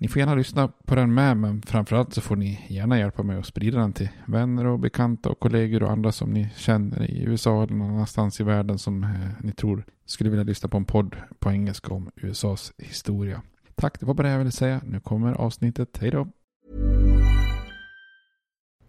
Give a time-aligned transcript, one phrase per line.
[0.00, 3.38] Ni får gärna lyssna på den med, men framförallt så får ni gärna hjälpa mig
[3.38, 7.22] att sprida den till vänner och bekanta och kollegor och andra som ni känner i
[7.22, 10.84] USA eller någon annanstans i världen som eh, ni tror skulle vilja lyssna på en
[10.84, 13.42] podd på engelska om USAs historia.
[13.74, 14.80] Tack, det var bara det jag ville säga.
[14.84, 15.98] Nu kommer avsnittet.
[16.00, 16.28] Hej då!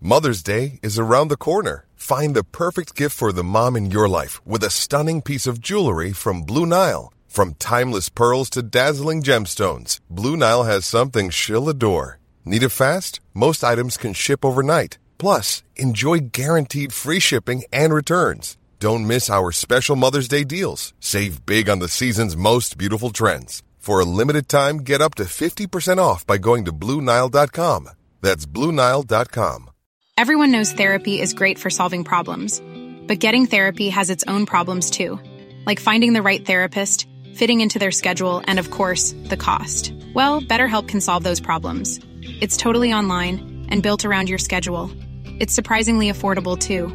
[0.02, 1.86] Mother's Day is around the corner.
[1.96, 5.60] Find the perfect gift for the mom in your life with a stunning piece of
[5.60, 7.19] jewelry from Blue Nile.
[7.30, 12.20] From timeless pearls to dazzling gemstones, Blue Nile has something she'll adore.
[12.44, 13.22] Need it fast?
[13.36, 14.98] Most items can ship overnight.
[15.20, 18.58] Plus, enjoy guaranteed free shipping and returns.
[18.80, 20.94] Don't miss our special Mother's Day deals.
[21.00, 23.62] Save big on the season's most beautiful trends.
[23.78, 27.90] For a limited time, get up to 50% off by going to BlueNile.com.
[28.22, 29.70] That's BlueNile.com.
[30.18, 32.62] Everyone knows therapy is great for solving problems,
[33.08, 35.20] but getting therapy has its own problems too,
[35.66, 37.08] like finding the right therapist,
[37.40, 39.94] fitting into their schedule, and of course, the cost.
[40.14, 42.02] Well, BetterHelp can solve those problems.
[42.42, 44.92] It's totally online and built around your schedule.
[45.40, 46.90] It's surprisingly affordable too.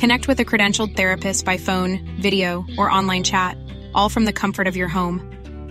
[0.00, 3.56] Connect with a credentialed therapist by phone, video, or online chat,
[3.92, 5.18] all from the comfort of your home.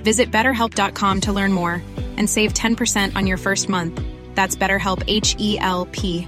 [0.03, 1.81] Visit betterhelp.com to learn more
[2.17, 4.01] and save 10% on your first month.
[4.35, 6.27] That's BetterHelp H E L P.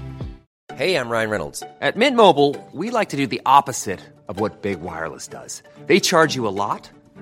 [0.74, 1.62] Hey, I'm Ryan Reynolds.
[1.82, 5.62] At Mint Mobile, we like to do the opposite of what Big Wireless does.
[5.86, 6.90] They charge you a lot,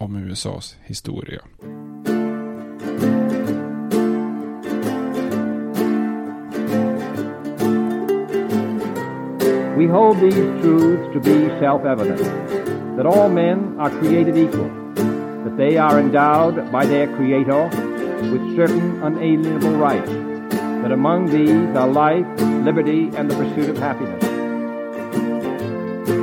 [0.00, 1.40] om USAs historia.
[9.76, 12.18] We hold these truths to be self-evident,
[12.96, 14.70] that all men are created equal,
[15.44, 17.68] that they are endowed by their Creator
[18.32, 20.10] with certain unalienable rights,
[20.82, 22.26] that among these are life,
[22.64, 24.27] liberty, and the pursuit of happiness.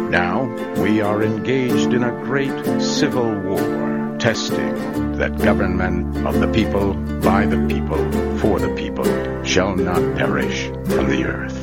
[0.09, 0.43] Now
[0.81, 7.45] we are engaged in a great civil war, testing that government of the people, by
[7.45, 7.97] the people,
[8.39, 9.05] for the people,
[9.43, 11.57] shall not perish from the earth.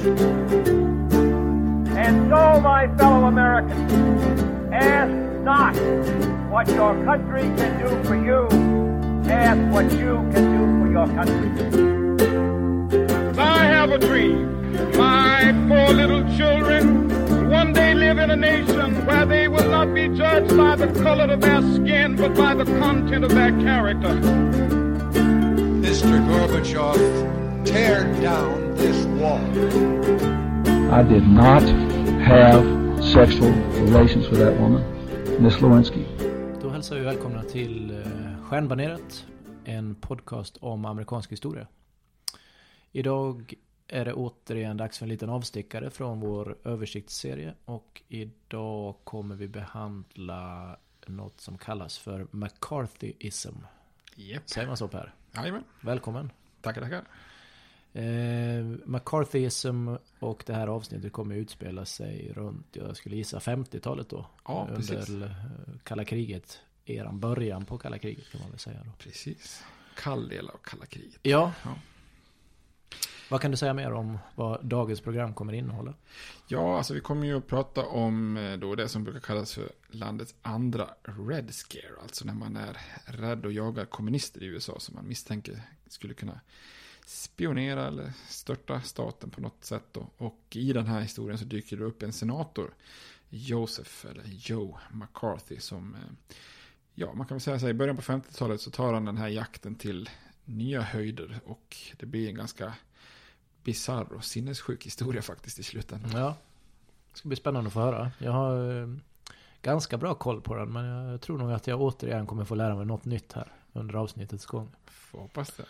[1.97, 3.93] And so, my fellow Americans,
[4.73, 5.77] ask not
[6.51, 8.49] what your country can do for you,
[9.31, 11.51] ask what you can do for your country.
[13.39, 14.51] I have a dream.
[14.97, 17.22] My four little children will
[17.53, 21.31] one day live in a nation where they will not be judged by the color
[21.35, 24.15] of their skin, but by the content of their character.
[25.87, 26.15] Mr.
[26.29, 29.45] Gorbachev, tear down this wall.
[30.99, 31.63] I did not
[32.33, 32.65] have
[33.05, 33.53] sexual
[33.87, 34.83] relations with that woman,
[35.43, 36.07] Miss Lewinsky.
[36.63, 39.27] Då hälsar vi välkomna till eh, Stjärnbaneret,
[39.65, 41.67] en podcast om amerikansk historia.
[42.93, 43.55] Idag
[43.93, 49.49] är det återigen dags för en liten avstickare från vår översiktsserie och idag kommer vi
[49.49, 50.77] behandla
[51.07, 53.55] något som kallas för McCarthyism.
[54.17, 54.43] Yep.
[54.47, 55.15] Säger man så Per?
[55.35, 55.65] Jajamän.
[55.81, 56.31] Välkommen.
[56.61, 57.05] Tackar, tackar.
[57.93, 59.89] Eh, McCarthyism
[60.19, 64.27] och det här avsnittet kommer utspela sig runt, jag skulle gissa 50-talet då.
[64.45, 65.09] Ja, precis.
[65.09, 66.61] Under eh, kalla kriget.
[66.85, 68.93] Eran början på kalla kriget kan man väl säga då.
[68.99, 69.65] Precis.
[69.97, 71.21] Kall del av kalla kriget.
[71.23, 71.53] Ja.
[71.65, 71.75] Ja.
[73.33, 75.95] Vad kan du säga mer om vad dagens program kommer innehålla?
[76.47, 79.73] Ja, alltså vi kommer ju att prata om eh, då det som brukar kallas för
[79.91, 80.89] landets andra
[81.29, 82.03] Red Scare.
[82.03, 86.41] Alltså när man är rädd och jagar kommunister i USA som man misstänker skulle kunna
[87.07, 89.85] spionera eller störta staten på något sätt.
[89.93, 90.11] Då.
[90.17, 92.75] Och i den här historien så dyker det upp en senator,
[93.29, 96.35] Joseph, eller Joe McCarthy, som, eh,
[96.95, 99.17] ja, man kan väl säga så här, i början på 50-talet så tar han den
[99.17, 100.11] här jakten till
[100.45, 102.75] nya höjder och det blir en ganska
[103.65, 106.11] bisarr och sinnessjuk historia faktiskt i slutändan.
[106.21, 106.35] Ja,
[107.13, 108.11] det ska bli spännande att få höra.
[108.19, 108.89] Jag har eh,
[109.63, 112.75] ganska bra koll på den, men jag tror nog att jag återigen kommer få lära
[112.77, 114.71] mig något nytt här under avsnittets gång.
[114.87, 115.65] Får hoppas det.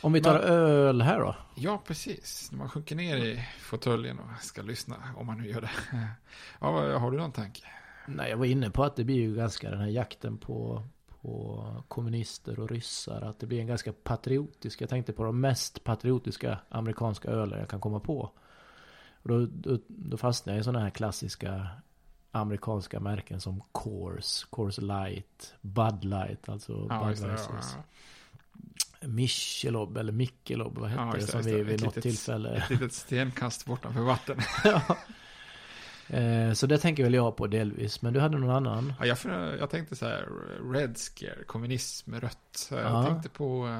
[0.00, 1.36] Om vi tar Men- öl här då?
[1.54, 2.48] Ja, precis.
[2.52, 5.70] När man sjunker ner i fåtöljen och ska lyssna, om man nu gör det.
[6.60, 7.62] Ja, har du någon tanke?
[8.06, 10.82] Nej, jag var inne på att det blir ju ganska den här jakten på,
[11.22, 13.22] på kommunister och ryssar.
[13.22, 17.68] Att det blir en ganska patriotisk, jag tänkte på de mest patriotiska amerikanska öler jag
[17.68, 18.30] kan komma på.
[19.22, 21.66] Och då, då, då fastnade jag i sådana här klassiska
[22.30, 27.66] amerikanska märken som Coors, Coors Light, Bud Light, alltså Ja, Budweisers.
[29.00, 32.56] Michelob eller Michelob, vad hette Ja, det som vi vid något litet- tillfälle...
[32.56, 34.38] Ett litet stenkast bortanför vatten.
[34.64, 34.96] Ja.
[36.12, 38.92] Eh, Så det tänker väl jag på delvis, men du hade någon annan?
[39.00, 39.18] Ja, jag,
[39.58, 40.28] jag tänkte så här,
[40.72, 42.68] Red Scare, kommunism, rött.
[42.70, 43.06] Jag Ja.
[43.06, 43.74] tänkte på, eh,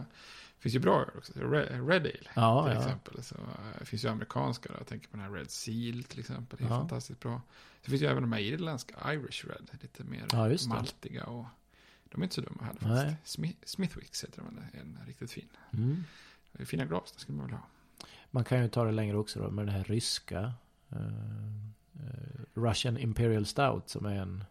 [0.57, 2.79] det finns ju bra också, Red, Red Ale Ja, till ja.
[2.83, 3.23] exempel.
[3.23, 3.41] Så, eh,
[3.79, 6.69] det finns ju amerikanska, jag tänker på den här Red Seal till exempel, det är
[6.69, 7.41] fantastiskt bra.
[7.85, 11.45] Så finns ju även de här irländska, Irish Red, lite mer maltiga och
[12.05, 13.33] de är inte så dumma heller faktiskt.
[13.33, 15.49] Smith, Smithwicks heter de, en riktigt fin.
[15.73, 16.05] Mm.
[16.67, 17.67] Fina glas, det skulle man väl ha.
[18.31, 20.53] Man kan ju ta det längre också då med det här ryska.
[21.95, 24.45] Eh, Russian Imperial Stout som är en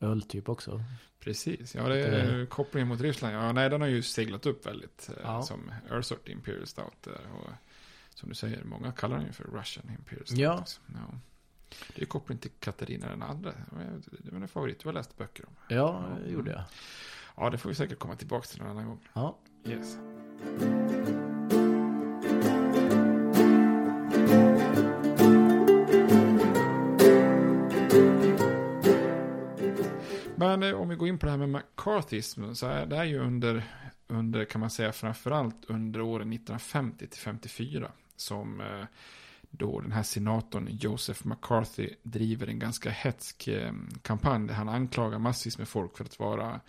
[0.00, 0.82] öltyp också.
[1.20, 3.34] Precis, ja det är Det- kopplingen mot Ryssland.
[3.34, 5.42] Ja, nej, den har ju seglat upp väldigt eh, Ja.
[5.42, 7.02] som ölsort Imperial Stout.
[7.02, 7.50] Där, och,
[8.14, 10.38] som du säger, många kallar den ju för Russian Imperial Stout.
[10.38, 10.64] Ja.
[10.86, 11.18] ja.
[11.96, 13.52] Det är koppling till Katarina den andra.
[14.18, 15.52] Det var en favorit du har läst böcker om.
[15.68, 16.62] Ja, det gjorde jag.
[17.36, 19.08] Ja, det får vi säkert komma tillbaka till någon annan gång.
[19.12, 19.38] Ja.
[19.66, 19.96] Yes.
[30.56, 33.64] Men om vi går in på det här med McCarthyism så är det ju under,
[34.06, 38.86] under kan man säga framförallt under åren 1950 till 54 som eh,
[39.50, 43.72] då den här senatorn Joseph McCarthy driver en ganska hetsk eh,
[44.02, 46.60] kampanj där han anklagar massvis med folk för att vara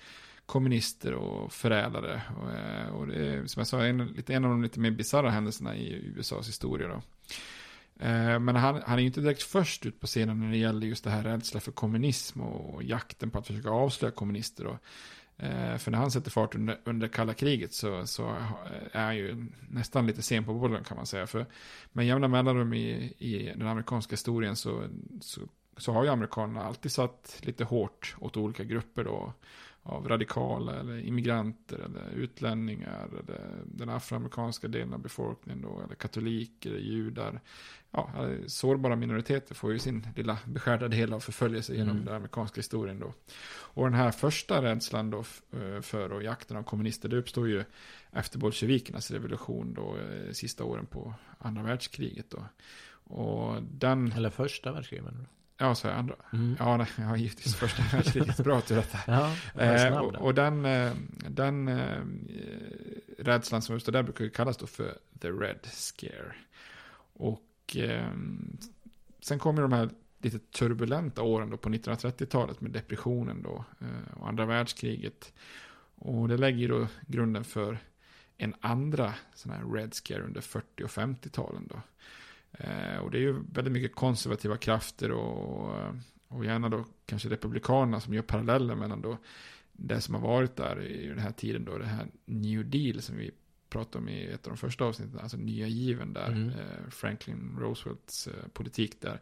[0.46, 2.22] kommunister och förrädare.
[2.42, 4.92] Och, eh, och det är, som jag sa, en, lite, en av de lite mer
[4.92, 7.02] bisarra händelserna i USAs historia då.
[8.04, 10.88] Eh, men han, han är ju inte direkt först ut på scenen när det gäller
[10.88, 14.66] just det här rädsla för kommunism och jakten på att försöka avslöja kommunister.
[14.66, 14.78] Och,
[15.44, 18.36] eh, för när han sätter fart under, under kalla kriget så, så
[18.92, 21.28] är han ju nästan lite sen på bollen kan man säga.
[21.28, 21.46] För
[21.92, 24.84] med jämna mellanrum i, i den amerikanska historien så,
[25.22, 25.42] så,
[25.78, 29.34] så har ju amerikanerna alltid satt lite hårt åt olika grupper då
[29.84, 36.72] av radikala eller immigranter eller utlänningar eller den afroamerikanska delen av befolkningen då, eller katoliker,
[36.72, 37.42] judar.
[37.92, 38.10] Ja,
[38.48, 42.06] sårbara minoriteter får ju sin lilla beskärda del av förföljelse genom Mm.
[42.06, 43.14] den amerikanska historien då.
[43.50, 45.20] Och den här första rädslan då
[45.52, 47.64] eh, för och jakten av kommunister, det uppstod ju
[48.12, 52.46] efter bolsjevikernas revolution då, eh, sista åren på andra världskriget då.
[53.16, 54.12] Och den...
[54.12, 55.26] Eller första världskriget menar du?
[55.58, 56.16] Ja, så andra.
[56.34, 56.56] Mm.
[56.60, 58.38] Ja, nej, ja, givetvis första världskriget.
[58.38, 59.02] Bra att du rättar.
[59.08, 60.92] Ja, Eh, och, och den, eh,
[61.30, 62.02] den eh,
[63.18, 66.36] rädslan som uppstår där brukar ju kallas då för the red scare.
[67.14, 68.08] Och eh,
[69.22, 74.28] sen kommer de här lite turbulenta åren då på 1930-talet med depressionen då eh, och
[74.28, 75.34] andra världskriget.
[75.96, 77.78] Och det lägger ju då grunden för
[78.38, 81.82] en andra sån här red scare under 40 och 50-talen då.
[82.60, 85.76] Eh, och det är ju väldigt mycket konservativa krafter och,
[86.28, 89.18] och gärna då kanske republikanerna som gör paralleller mellan då
[89.72, 93.18] det som har varit där i den här tiden då, det här New Deal som
[93.18, 93.32] vi
[93.70, 96.50] pratade om i ett av de första avsnitten, alltså nya given där, Mm.
[96.50, 99.20] eh, Franklin Roosevelts eh, politik där,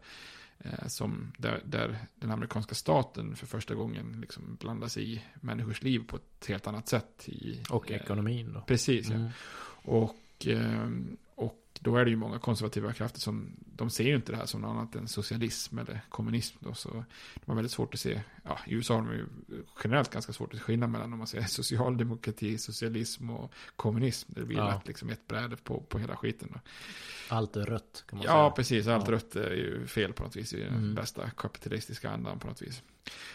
[0.86, 6.04] som, där, där den amerikanska staten för första gången liksom blandar sig i människors liv
[6.06, 7.28] på ett helt annat sätt.
[7.28, 8.60] I, Och ekonomin då.
[8.60, 9.14] Precis, ja.
[9.14, 9.26] Mm.
[9.26, 9.32] Eh,
[9.84, 10.46] och
[11.82, 14.60] då är det ju många konservativa krafter som, de ser ju inte det här som
[14.60, 16.88] något annat än socialism eller kommunism då, så
[17.34, 19.26] de har väldigt svårt att se, ja, i USA har de ju
[19.84, 24.32] generellt ganska svårt att se skillnad mellan om man säger socialdemokrati, socialism och kommunism.
[24.34, 24.68] Det blir Ja.
[24.74, 26.60] lätt liksom ett bräde på, på hela skiten då.
[27.28, 28.50] Allt är rött kan man Ja, säga.
[28.50, 28.86] precis.
[28.86, 29.12] Allt Ja.
[29.14, 30.54] rött är ju fel på något vis.
[30.54, 30.94] I den Mm.
[30.94, 32.82] bästa kapitalistiska andan på något vis.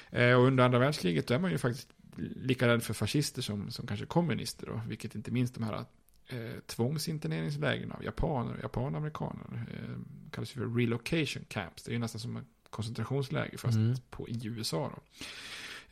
[0.10, 1.90] Eh, och under andra världskriget då är man ju faktiskt
[2.36, 4.66] lika rädd för fascister som, som kanske kommunister.
[4.68, 5.86] Då, vilket inte minst de här
[6.28, 9.96] eh, tvångsinterneringslägren av japaner och japanamerikaner eh,
[10.32, 11.84] kallas för relocation camps.
[11.84, 13.96] Det är ju nästan som ett koncentrationsläger fast Mm.
[14.10, 14.92] på, i USA.
[14.96, 15.02] Då.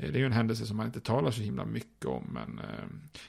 [0.05, 2.59] Eh, Det är ju en händelse som man inte talar så himla mycket om, men
[2.59, 2.85] eh,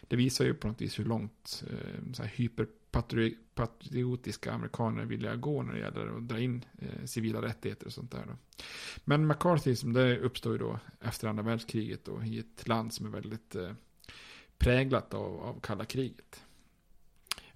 [0.08, 5.62] det visar ju på något vis hur långt eh, så här hyperpatriotiska amerikaner vill gå
[5.62, 8.24] när det gäller att dra in eh, civila rättigheter och sånt där.
[8.26, 8.32] Då.
[9.04, 13.10] Men McCarthyism, det uppstår ju då efter andra världskriget då, i ett land som är
[13.10, 13.72] väldigt eh,
[14.58, 16.42] präglat av, av kalla kriget.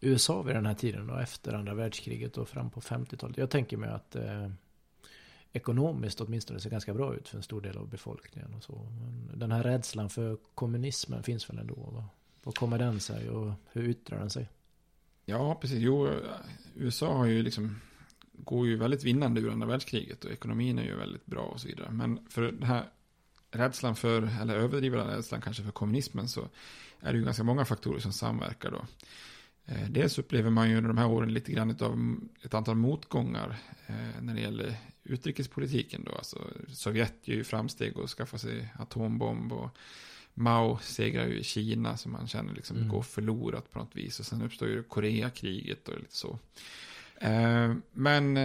[0.00, 3.37] USA vid den här tiden då, efter andra världskriget och fram på 50-talet.
[3.37, 4.49] Jag tänker mig att eh,
[5.52, 8.88] ekonomiskt åtminstone ser ganska bra ut för en stor del av befolkningen och så.
[9.00, 11.75] Men den här rädslan för kommunismen finns väl ändå?
[11.75, 12.09] Va?
[12.42, 14.49] Vad kommer den sig och hur yttrar den sig?
[15.25, 15.78] Ja, precis.
[15.78, 16.09] Jo,
[16.75, 17.80] USA har ju liksom,
[18.33, 21.69] går ju väldigt vinnande ur andra världskriget och ekonomin är ju väldigt bra och så
[21.69, 21.90] vidare.
[21.90, 22.85] Men för den här
[23.50, 26.49] rädslan för, eller överdrivna rädslan kanske för kommunismen så
[27.00, 28.87] är det ju ganska många faktorer som samverkar då.
[29.71, 33.59] Eh, dels upplever man ju under de här åren lite grann av ett antal motgångar
[33.87, 34.75] eh, när det gäller
[35.05, 36.12] utrikespolitiken då.
[36.12, 39.79] Alltså Sovjet gör ju framsteg och skaffar sig atombomb och
[40.35, 42.89] Mao segrar ju i Kina som man känner liksom mm.
[42.89, 44.21] går förlorat på något vis.
[44.21, 46.39] Och sen uppstår ju Koreakriget och lite så.
[47.17, 48.37] Eh, men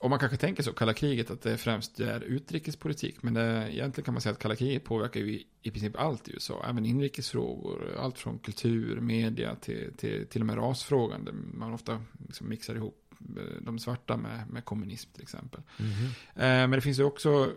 [0.00, 3.22] och man kanske tänker så, kalla kriget, att det främst är utrikespolitik.
[3.22, 6.32] Men det, egentligen kan man säga att kalla kriget påverkar ju i princip allt i
[6.32, 6.64] USA.
[6.68, 11.24] Även inrikesfrågor, allt från kultur, media till, till, till och med rasfrågan.
[11.24, 15.60] Där man ofta liksom mixar ihop eh, de svarta med, med kommunism till exempel.
[15.78, 16.10] Mm -hmm.
[16.34, 17.52] Men det finns ju också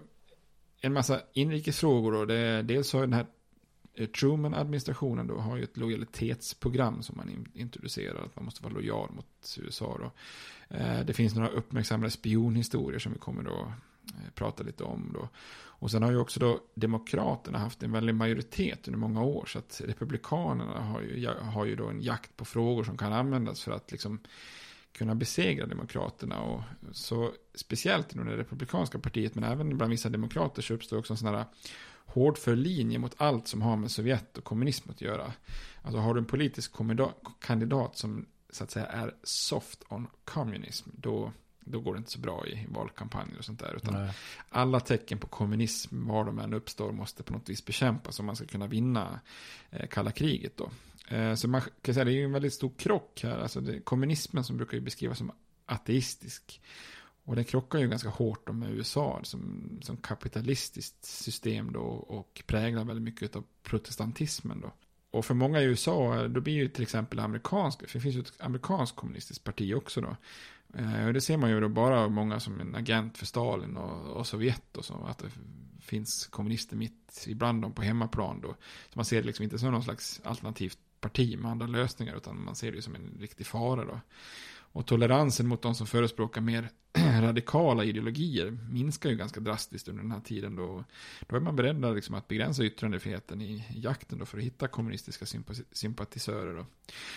[0.82, 2.16] en massa inrikesfrågor.
[2.16, 3.26] Och det, dels har den här
[3.94, 8.26] Eh, Truman-administrationen då har ju ett lojalitetsprogram som man introducerar.
[8.26, 10.12] Att man måste vara lojal mot USA då.
[10.76, 13.74] Eh, det finns några uppmärksammade spionhistorier som vi kommer då
[14.06, 15.30] eh, prata lite om då.
[15.82, 19.46] Och sen har ju också då Demokraterna haft en väldig majoritet under många år.
[19.46, 23.64] Så att Republikanerna har ju, har ju då en jakt på frågor som kan användas
[23.64, 24.20] för att liksom
[24.92, 26.40] kunna besegra Demokraterna.
[26.42, 31.14] Och så speciellt inom det republikanska partiet men även bland vissa demokrater så uppstår också
[31.14, 31.46] en sån här
[32.06, 35.34] hårdför linje mot allt som har med Sovjet och kommunism att göra.
[35.82, 36.74] Alltså har du en politisk
[37.40, 42.20] kandidat som så att säga är soft on communism, då, då går det inte så
[42.20, 43.76] bra i valkampanjer och sånt där.
[43.76, 44.14] Utan Nej.
[44.50, 48.36] alla tecken på kommunism, var de än uppstår, måste på något vis bekämpas om man
[48.36, 49.20] ska kunna vinna
[49.70, 50.72] eh, kalla kriget då.
[51.16, 53.40] Eh, så man kan säga det är en väldigt stor krock här.
[53.40, 55.32] Alltså det, kommunismen som brukar ju beskrivas som
[55.66, 56.62] ateistisk.
[57.24, 62.86] Och det krockar ju ganska hårt med USA som, som kapitalistiskt system då och präglar
[62.86, 64.74] väldigt mycket av protestantismen då.
[65.12, 68.20] Och för många i USA, då blir ju till exempel amerikansk, för det finns ju
[68.20, 70.16] ett amerikanskt kommunistiskt parti också då.
[70.74, 74.18] Eh, och det ser man ju då bara många som en agent för Stalin och,
[74.18, 75.30] och Sovjet och så, att det
[75.82, 78.56] finns kommunister mitt ibland dem på hemmaplan då.
[78.90, 82.44] Så man ser det liksom inte som någon slags alternativt parti med andra lösningar, utan
[82.44, 84.00] man ser det ju som en riktig fara då.
[84.74, 86.70] Och toleransen mot de som förespråkar mer
[87.22, 90.56] radikala ideologier minskar ju ganska drastiskt under den här tiden.
[90.56, 90.84] Då,
[91.28, 95.26] då är man beredd liksom att begränsa yttrandefriheten i jakten då för att hitta kommunistiska
[95.72, 96.56] sympatisörer.
[96.56, 96.66] Då.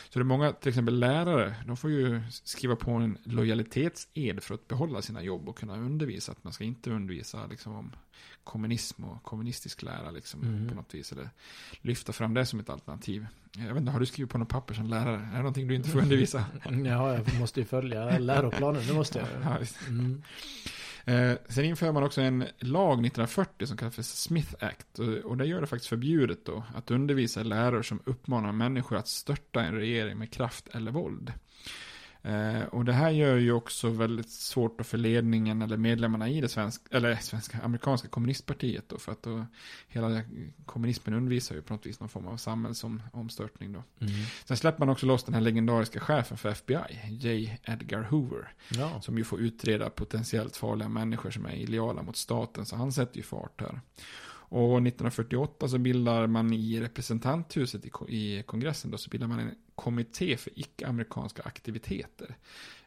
[0.09, 4.55] Så det är många, till exempel lärare, de får ju skriva på en lojalitetsed för
[4.55, 6.33] att behålla sina jobb och kunna undervisa.
[6.33, 7.93] Att man ska inte undervisa liksom, om
[8.45, 10.69] kommunism och kommunistisk lära liksom, mm.
[10.69, 11.13] på något vis.
[11.13, 11.31] Eller
[11.81, 13.27] lyfta fram det som ett alternativ.
[13.59, 15.17] Jag vet inte, har du skrivit på något papper som lärare?
[15.17, 16.45] Är det någonting du inte får undervisa?
[16.85, 19.29] ja, jag måste ju följa läroplanen, det måste jag.
[19.89, 20.23] Mm.
[21.05, 24.99] Eh, sen inför man också en lag 1940 som kallas för Smith Act.
[24.99, 29.09] Och, och det gör det faktiskt förbjudet då att undervisa lärare som uppmanar människor att
[29.09, 31.33] störta en regering med kraft eller våld.
[32.25, 36.49] Eh, och det här gör ju också väldigt svårt för ledningen eller medlemmarna i det
[36.49, 39.47] svenska, eller svenska, amerikanska kommunistpartiet då, för att då
[39.89, 40.23] hela
[40.67, 43.83] kommunismen undervisar ju på något vis någon form av samhällsomstörtning då.
[44.01, 44.13] Mm.
[44.45, 47.59] Sen släpper man också loss den här legendariska chefen för FBI, J.
[47.65, 49.01] Edgar Hoover, ja.
[49.01, 53.17] som ju får utreda potentiellt farliga människor som är illojala mot staten, så han sätter
[53.17, 53.81] ju fart här.
[54.55, 60.37] Och 1948 så bildar man i representanthuset i, kongressen då, så bildar man en kommitté
[60.37, 62.37] för icke-amerikanska aktiviteter.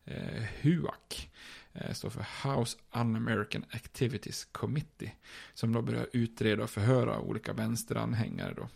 [0.05, 1.27] Eh, HUAC.
[1.74, 5.12] Eh, står för House Un-American Activities Committee.
[5.53, 8.69] Som då börjar utreda och förhöra olika vänsteranhängare då.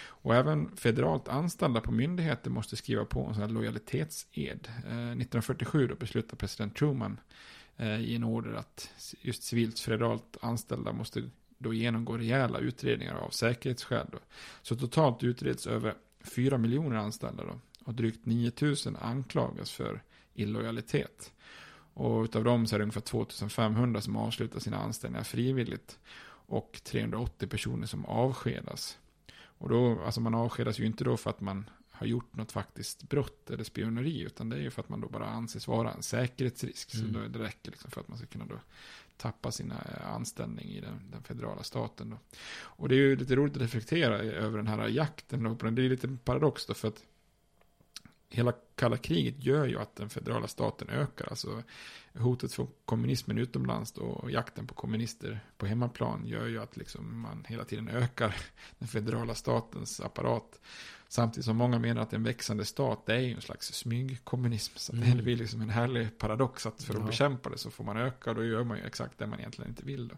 [0.00, 4.68] Och även federalt anställda på myndigheter måste skriva på en sån här lojalitetsed.
[4.68, 7.20] Eh, 1947 då beslutar president Truman
[7.76, 8.90] eh, i en order att
[9.20, 14.06] just civilt federalt anställda måste då genomgår rejäla utredningar av säkerhetsskäl.
[14.12, 14.18] Då.
[14.62, 20.02] Så totalt utreds över 4 miljoner anställda då, och drygt 9000 anklagas för
[20.34, 21.32] illojalitet.
[21.94, 25.98] Och utav dem så är det ungefär 2500 som avslutar sina anställningar frivilligt
[26.48, 28.98] och 380 personer som avskedas.
[29.40, 33.02] Och då, alltså man avskedas ju inte då för att man har gjort något faktiskt
[33.02, 36.02] brott eller spioneri, utan det är ju för att man då bara anses vara en
[36.02, 36.94] säkerhetsrisk.
[36.94, 37.06] Mm.
[37.06, 38.60] Så då det räcker liksom för att man ska kunna då
[39.18, 42.10] tappa sin eh, anställning i den, den, federala staten.
[42.10, 42.18] Då.
[42.60, 45.42] Och det är ju lite roligt att reflektera över den här jakten.
[45.42, 45.70] Då.
[45.70, 47.04] Det är lite paradox då, för att
[48.28, 51.28] hela kalla kriget gör ju att den federala staten ökar.
[51.28, 51.62] Alltså
[52.14, 57.20] hotet från kommunismen utomlands då, och jakten på kommunister på hemmaplan gör ju att liksom
[57.20, 58.36] man hela tiden ökar
[58.78, 60.60] den federala statens apparat.
[61.08, 64.72] Samtidigt som många menar att en växande stat det är ju en slags smygkommunism.
[64.76, 65.16] Så mm.
[65.16, 67.06] det blir liksom en härlig paradox att för att ja.
[67.06, 69.70] bekämpa det så får man öka och då gör man ju exakt det man egentligen
[69.70, 70.08] inte vill.
[70.08, 70.14] Då.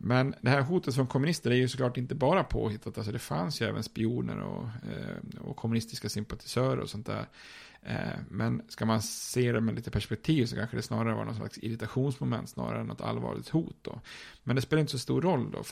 [0.00, 2.98] Men det här hotet från kommunister är ju såklart inte bara påhittat.
[2.98, 7.26] Alltså det fanns ju även spioner och, eh, och kommunistiska sympatisörer och sånt där.
[7.82, 11.36] Eh, men ska man se det med lite perspektiv så kanske det snarare var någon
[11.36, 13.76] slags irritationsmoment snarare än något allvarligt hot.
[13.82, 14.00] Då.
[14.44, 15.62] Men det spelar inte så stor roll då.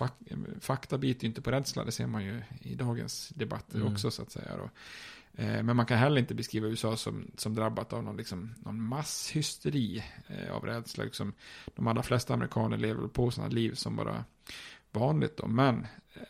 [0.60, 3.92] Fakta biter ju inte på rädsla, det ser man ju i dagens debatter mm.
[3.92, 4.56] också så att säga.
[4.56, 4.70] Då.
[5.36, 8.82] Eh, men man kan heller inte beskriva USA som, som drabbat av någon, liksom, någon
[8.82, 11.04] masshysteri eh, av rädsla.
[11.04, 11.32] Liksom,
[11.74, 14.24] de allra flesta amerikaner lever på sina liv som bara
[14.92, 15.36] vanligt.
[15.36, 15.46] Då.
[15.46, 16.22] Men eh,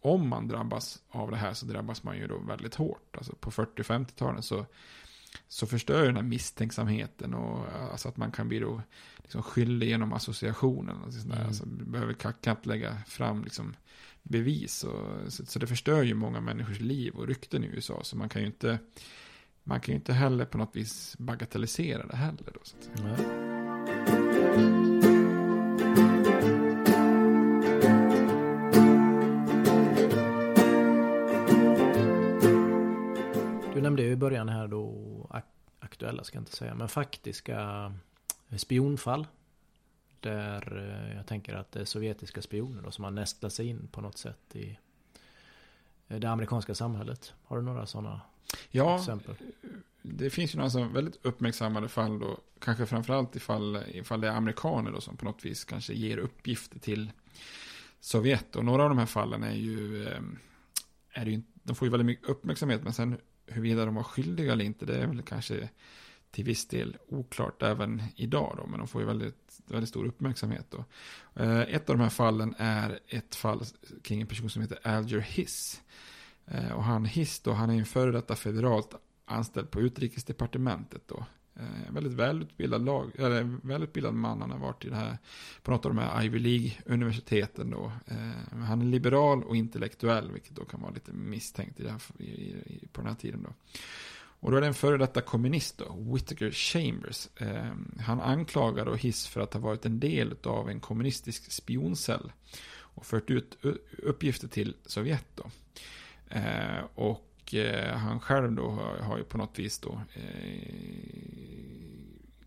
[0.00, 3.16] om man drabbas av det här så drabbas man ju då väldigt hårt.
[3.16, 4.66] Alltså på 40-50-talen så,
[5.48, 8.82] så förstör den här misstänksamheten och alltså att man kan bli då
[9.16, 11.12] liksom skyldig genom associationen.
[11.12, 11.36] Sådär.
[11.36, 11.46] Mm.
[11.46, 13.76] Alltså, behöver knappt lägga fram liksom,
[14.24, 14.84] bevis.
[14.84, 18.00] Och, så, så, det förstör ju många människors liv och rykten i USA.
[18.02, 18.78] Så man kan ju inte,
[19.64, 22.52] man kan ju inte heller på något vis bagatellisera det heller.
[22.54, 23.16] Då, så att säga.
[33.74, 35.04] Du nämnde ju i början här då
[35.80, 37.92] aktuella ska jag inte säga, men faktiska
[38.56, 39.26] spionfall
[40.24, 40.76] där
[41.10, 44.00] eh, jag tänker att det är sovjetiska spioner då, som har nästlat sig in på
[44.00, 44.78] något sätt i
[46.08, 47.34] eh, det amerikanska samhället.
[47.44, 48.20] Har du några sådana
[48.70, 49.34] ja, exempel?
[50.02, 54.32] Det finns ju några som väldigt uppmärksammade fall då, kanske framförallt ifall, ifall det är
[54.32, 57.12] amerikaner då som på något vis kanske ger uppgifter till
[58.00, 58.56] Sovjet.
[58.56, 60.22] Och några av de här fallen är ju, eh,
[61.10, 64.64] är ju de får ju väldigt mycket uppmärksamhet, men sen huruvida de var skyldiga eller
[64.64, 65.68] inte, det är väl kanske
[66.34, 70.66] till viss del oklart även idag då, men de får ju väldigt, väldigt stor uppmärksamhet
[70.70, 70.84] då.
[71.42, 73.64] Eh, ett av de här fallen är ett fall
[74.02, 75.82] kring en person som heter Alger Hiss.
[76.46, 81.26] Eh, och han Hiss då, han är en före detta federalt anställd på utrikesdepartementet då.
[81.88, 85.18] En väldigt välutbildad, lag, eller välutbildad man, han har varit i det här,
[85.62, 87.92] på något av de här Ivy League-universiteten då.
[88.66, 92.24] Han är liberal och intellektuell, vilket då kan vara lite misstänkt i det här, i,
[92.24, 93.54] i, på den här tiden då.
[94.44, 97.28] Och då är det en före detta kommunist då, Whittaker Chambers.
[97.36, 102.32] Eh, han anklagar då Hiss för att ha varit en del av en kommunistisk spioncell.
[102.76, 103.58] Och fört ut
[103.98, 105.50] uppgifter till Sovjet då.
[106.28, 110.74] Eh, och eh, han själv då har, har, ju på något vis då eh,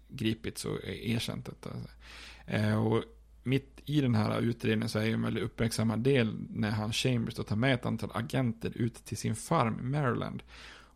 [0.07, 1.69] gripits och e-, erkänt detta.
[2.45, 3.03] Eh, och
[3.43, 7.35] mitt i den här utredningen så är ju en väldigt uppmärksammad del när han Chambers
[7.35, 10.43] då tar med ett antal agenter ut till sin farm i Maryland.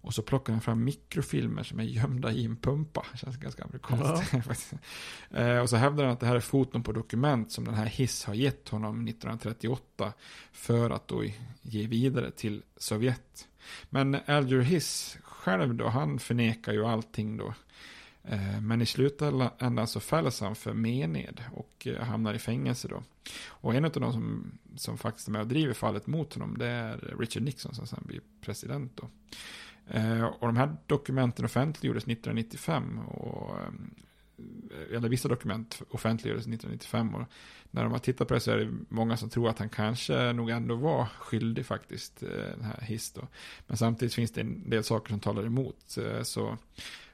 [0.01, 3.05] Och så plockar han fram mikrofilmer som är gömda i en pumpa.
[3.11, 4.33] Det känns ganska amerikanskt.
[4.71, 4.77] Ja.
[5.31, 7.85] Eh, och så hävdar han att det här är foton på dokument som den här
[7.85, 10.13] Hiss har gett honom 1938.
[10.51, 11.23] För att då
[11.61, 13.47] ge vidare till Sovjet.
[13.89, 17.53] Men Alger Hiss själv då, han förnekar ju allting då.
[18.23, 23.03] Eh, men i slutändan så fälls han för mened och eh, hamnar i fängelse då.
[23.47, 26.67] Och en av de som, som faktiskt är med och driver fallet mot honom det
[26.67, 29.09] är Richard Nixon som sen blir president då.
[29.93, 32.99] Eh, och de här dokumenten offentliggjordes 1995.
[32.99, 37.15] Och, eh, eller vissa dokument offentliggjordes 1995.
[37.15, 37.27] Och
[37.71, 40.33] när de har tittat på det så är det många som tror att han kanske
[40.33, 43.27] nog ändå var skyldig faktiskt, eh, den här Hiss då.
[43.67, 45.97] Men samtidigt finns det en del saker som talar emot.
[46.23, 46.57] Så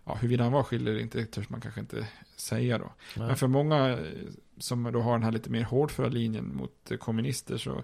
[0.03, 2.91] ja, huruvida han var skyldig eller inte törs man kanske inte säga då.
[3.15, 3.27] Nej.
[3.27, 3.99] Men för många
[4.57, 7.83] som då har den här lite mer hårdföra linjen mot kommunister så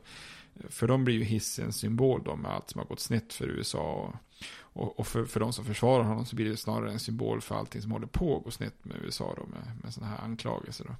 [0.70, 3.48] för dem blir ju Hiss en symbol då med allt som har gått snett för
[3.48, 3.94] USA.
[3.94, 4.16] Och,
[4.56, 7.56] och, och för, för de som försvarar honom så blir det snarare en symbol för
[7.56, 10.86] allting som håller på att gå snett med USA då, med, med sådana här anklagelser.
[10.86, 10.96] Då.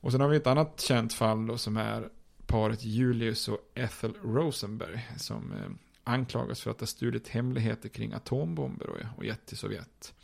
[0.00, 2.08] Och sen har vi ett annat känt fall då som är
[2.46, 5.70] paret Julius och Ethel Rosenberg som eh,
[6.04, 10.14] anklagas för att ha stulit hemligheter kring atombomber och, och gett till Sovjet.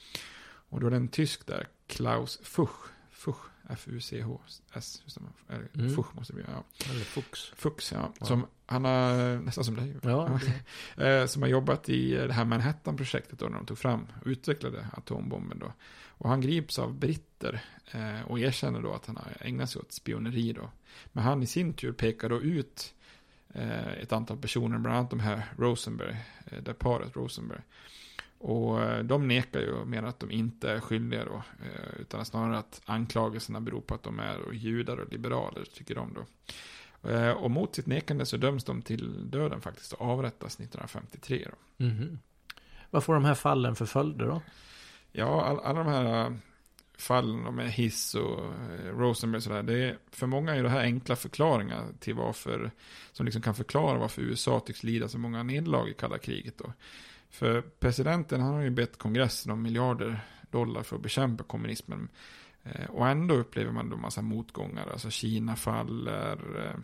[0.69, 5.03] Och då är det en tysk där, Klaus Fuch, Fuch F-U-C-H-S.
[5.49, 5.95] Mm.
[5.95, 6.65] Fuchs måste det bli, ja.
[6.91, 7.53] Eller Fuchs.
[7.57, 8.13] Fuchs, ja.
[8.21, 8.27] ja.
[8.27, 9.95] Som, han har, nästan som dig.
[10.03, 10.41] Ja,
[11.05, 14.87] eh, som har jobbat i det här Manhattan-projektet då, när de tog fram och utvecklade
[14.93, 15.73] atombomben då.
[16.19, 19.93] Och han grips av britter eh, och erkänner då att han har ägnat sig åt
[19.93, 20.71] spioneri då.
[21.13, 22.95] Men han i sin tur pekar då ut
[23.55, 26.17] eh, ett antal personer, bland annat de här Rosenberg,
[26.63, 27.61] det paret Rosenberg.
[28.39, 31.35] Och eh, de nekar ju och menar att de inte är skyldiga då.
[31.35, 36.15] Eh, utan snarare att anklagelserna beror på att de är judar och liberaler, tycker de
[36.15, 36.27] då.
[37.11, 41.85] Eh, och mot sitt nekande så döms de till döden faktiskt och avrättas 1953 då.
[41.85, 42.19] Mm.
[42.91, 44.43] Vad får de här fallen för följder då?
[45.13, 46.39] Ja, all, alla de här
[46.99, 48.53] fallen med Hiss och
[48.85, 49.63] Rosenberg och sådär.
[49.63, 52.71] Det är, för många är det här enkla förklaringar till varför,
[53.13, 56.73] som liksom kan förklara varför USA tycks lida så många nederlag i kalla kriget då.
[57.31, 62.09] För presidenten han har ju bett kongressen om miljarder dollar för att bekämpa kommunismen.
[62.63, 64.87] Eh, och ändå upplever man då massa motgångar.
[64.93, 66.81] Alltså Kina faller, eh,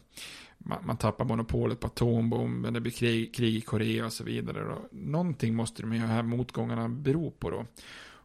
[0.58, 4.64] man, man tappar monopolet på atombomben, det blir krig, krig i Korea och så vidare.
[4.64, 4.88] Då.
[4.90, 7.66] Någonting måste de här motgångarna bero på då.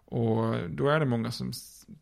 [0.10, 1.54] Och då är det många som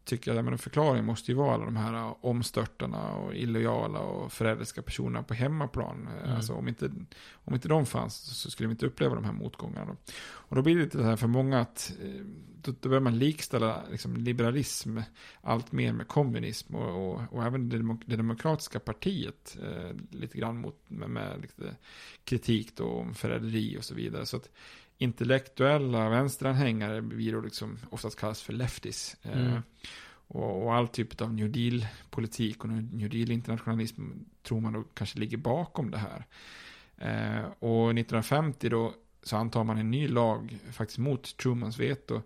[0.04, 4.82] tycker att en förklaring måste ju vara alla de här omstörtarna och illojala och förrädiska
[4.82, 6.10] personerna på hemmaplan.
[6.24, 6.36] Mm.
[6.36, 6.91] Alltså om inte,
[7.32, 9.95] om inte de fanns så skulle vi inte uppleva de här motgångarna.
[10.24, 12.26] Och då blir det lite så här för många att eh,
[12.62, 14.98] då, då börjar man likställa liksom, liberalism
[15.41, 20.38] allt mer med kommunism och, och, och även det, demok det, demokratiska partiet eh, lite
[20.38, 21.50] grann mot, med, med
[22.24, 24.26] kritik då om förräderi och så vidare.
[24.26, 24.50] Så att
[24.98, 29.18] intellektuella vänsteranhängare blir då liksom oftast kallas för leftis.
[29.22, 29.62] Eh, mm.
[30.28, 34.02] och, och, all typ av New Deal-politik och New Deal-internationalism
[34.44, 36.26] tror man då kanske ligger bakom det här.
[36.98, 42.22] Eh, och 1950 då så antar man en ny lag faktiskt mot Trumans veto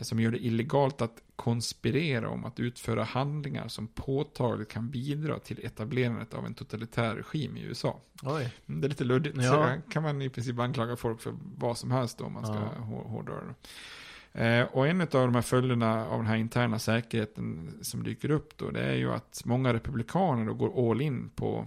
[0.00, 5.66] som gör det illegalt att konspirera om att utföra handlingar som påtagligt kan bidra till
[5.66, 8.00] etablerandet av en totalitär regim i USA.
[8.22, 8.52] Oj.
[8.66, 9.42] Mm, det är lite luddigt, ja.
[9.42, 12.54] så kan man i princip anklaga folk för vad som helst då, om man ska
[12.54, 12.84] ja.
[12.84, 13.54] hårdra det.
[14.32, 18.56] Eh, och en av de här följderna av den här interna säkerheten som dyker upp
[18.56, 21.66] då, det är ju att många republikaner då går all in på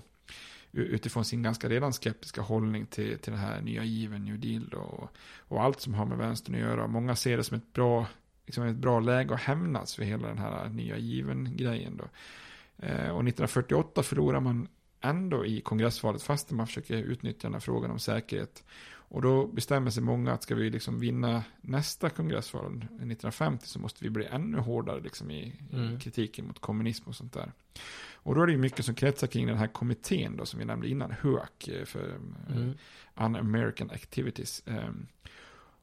[0.71, 4.77] utifrån sin ganska redan skeptiska hållning till, till den här nya given, New Deal då,
[4.77, 6.87] och, och allt som har med vänstern att göra.
[6.87, 8.07] Många ser det som ett bra,
[8.45, 12.03] liksom ett bra läge att hämnas för hela den här nya given-grejen då.
[12.77, 14.67] Eh, och 1948 förlorar man
[15.01, 18.63] ändå i kongressvalet fastän man försöker utnyttja den här frågan om säkerhet.
[19.11, 24.03] Och då bestämmer sig många att ska vi liksom vinna nästa kongressval 1950 så måste
[24.03, 25.95] vi bli ännu hårdare liksom i, mm.
[25.95, 27.51] i kritiken mot kommunism och sånt där.
[28.23, 30.65] Och då är det ju mycket som kretsar kring den här kommittén då som vi
[30.65, 32.73] nämnde innan, HUAC, eh, för eh, mm.
[33.15, 34.63] Un-American Activities.
[34.65, 35.07] Ehm,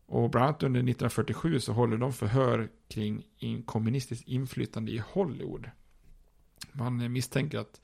[0.06, 3.24] och bland annat under 1947 så håller de förhör kring
[3.64, 5.70] kommunistiskt inflytande i Hollywood.
[6.72, 7.80] Man misstänker att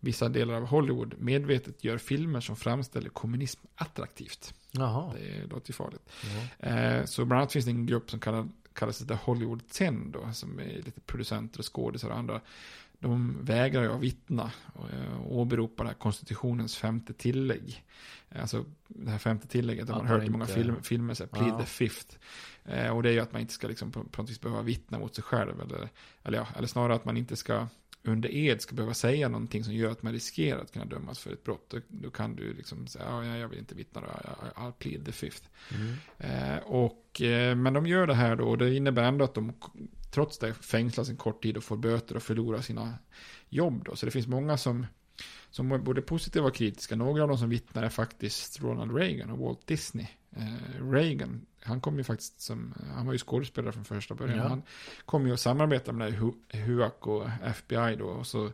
[0.00, 4.54] vissa delar av Hollywood medvetet gör filmer som framställer kommunism attraktivt.
[4.70, 5.12] Jaha.
[5.14, 6.10] Det låter ju farligt.
[6.58, 10.32] Eh, så bland annat finns det en grupp som kallar, kallas The Hollywood 10 då,
[10.32, 12.40] som är lite producenter och skådisar och andra.
[13.00, 17.84] De vägrar ju att vittna och, eh, åberopar det här konstitutionens femte tillägg.
[18.28, 21.48] Alltså det här femte tillägget har man hört i många film, filmer, så här, plead
[21.48, 21.58] ja.
[21.58, 22.16] the fifth.
[22.64, 24.62] Eh, och det är ju att man inte ska liksom på, på något vis behöva
[24.62, 25.60] vittna mot sig själv.
[25.60, 25.88] Eller,
[26.22, 27.66] eller, ja, eller snarare att man inte ska
[28.02, 31.32] under ed ska behöva säga någonting som gör att man riskerar att kunna dömas för
[31.32, 31.70] ett brott.
[31.70, 34.06] Då, då kan du liksom säga, ja, jag vill inte vittna då,
[34.56, 35.48] I'll plead the fifth.
[35.74, 35.94] Mm.
[36.18, 39.52] Eh, och, eh, men de gör det här då, och det innebär ändå att de
[40.10, 42.94] trots det fängslas en kort tid och får böter och förlorar sina
[43.48, 43.96] jobb då.
[43.96, 44.86] Så det finns många som,
[45.50, 46.96] som är både positiva och kritiska.
[46.96, 50.06] Några av dem som vittnar är faktiskt Ronald Reagan och Walt Disney.
[50.36, 54.38] Eh, Reagan, han kom ju faktiskt som, han var ju skådespelare från första början.
[54.38, 54.48] Ja.
[54.48, 54.62] Han
[55.04, 56.14] kom ju att samarbeta med
[56.52, 58.06] HUAC och FBI då.
[58.06, 58.52] Och så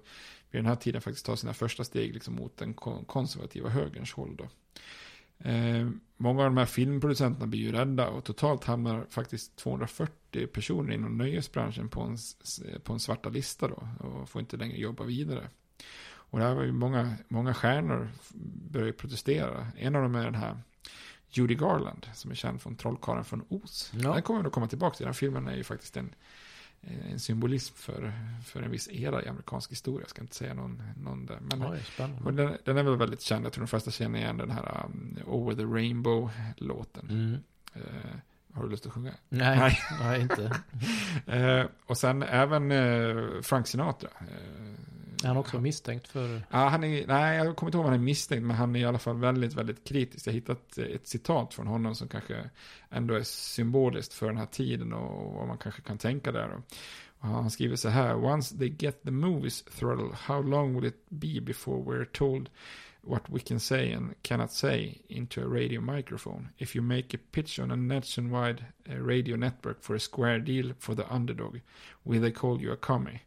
[0.51, 2.75] vid den här tiden faktiskt ta sina första steg liksom mot den
[3.07, 4.49] konservativa högerns håll då.
[5.45, 10.95] Eh, många av de här filmproducenterna blir ju rädda och totalt hamnar faktiskt 240 personer
[10.95, 12.17] inom nöjesbranschen på en,
[12.83, 15.49] på en svarta lista då och får inte längre jobba vidare.
[16.07, 18.09] Och det här var ju många, många stjärnor
[18.71, 19.67] började protestera.
[19.77, 20.59] En av dem är den här
[21.31, 23.93] Judy Garland som är känd från Trollkarlen från Oz.
[23.95, 24.13] Ja.
[24.13, 25.05] Den kommer vi att komma tillbaka till.
[25.05, 26.15] Den här filmen är ju faktiskt en,
[27.11, 28.13] en symbolism för,
[28.45, 30.01] för en viss era i amerikansk historia.
[30.01, 31.39] Jag ska inte säga någon, någon där.
[31.41, 31.83] Men Oj,
[32.33, 33.45] den, den, är väl väldigt känd.
[33.45, 37.11] Jag tror de flesta känner igen den här um, Over the Rainbow-låten.
[37.11, 37.33] Mm.
[37.77, 38.17] Uh,
[38.53, 39.15] har du lust att sjunga?
[39.29, 39.79] Nej, Nej.
[40.01, 40.43] Nej inte.
[41.63, 44.09] uh, och sen även uh, Frank Sinatra.
[45.25, 46.43] Är han också misstänkt för?
[46.51, 48.81] Ja, han är, nej, jag kommer inte ihåg om han är misstänkt, men han är
[48.81, 50.27] i alla fall väldigt, väldigt kritisk.
[50.27, 52.51] Jag har hittat ett citat från honom som kanske
[52.91, 56.63] ändå är symboliskt för den här tiden och vad man kanske kan tänka där.
[57.19, 61.07] Och han skriver så här, once they get the movies throttle, how long will it
[61.09, 62.51] be before we're told
[63.07, 66.51] what we can say and cannot say into a radio microphone.
[66.59, 70.73] If you make a pitch on a nationwide eh, radio network for a square deal
[70.79, 71.61] for the underdog,
[72.05, 73.23] will they call you a commie?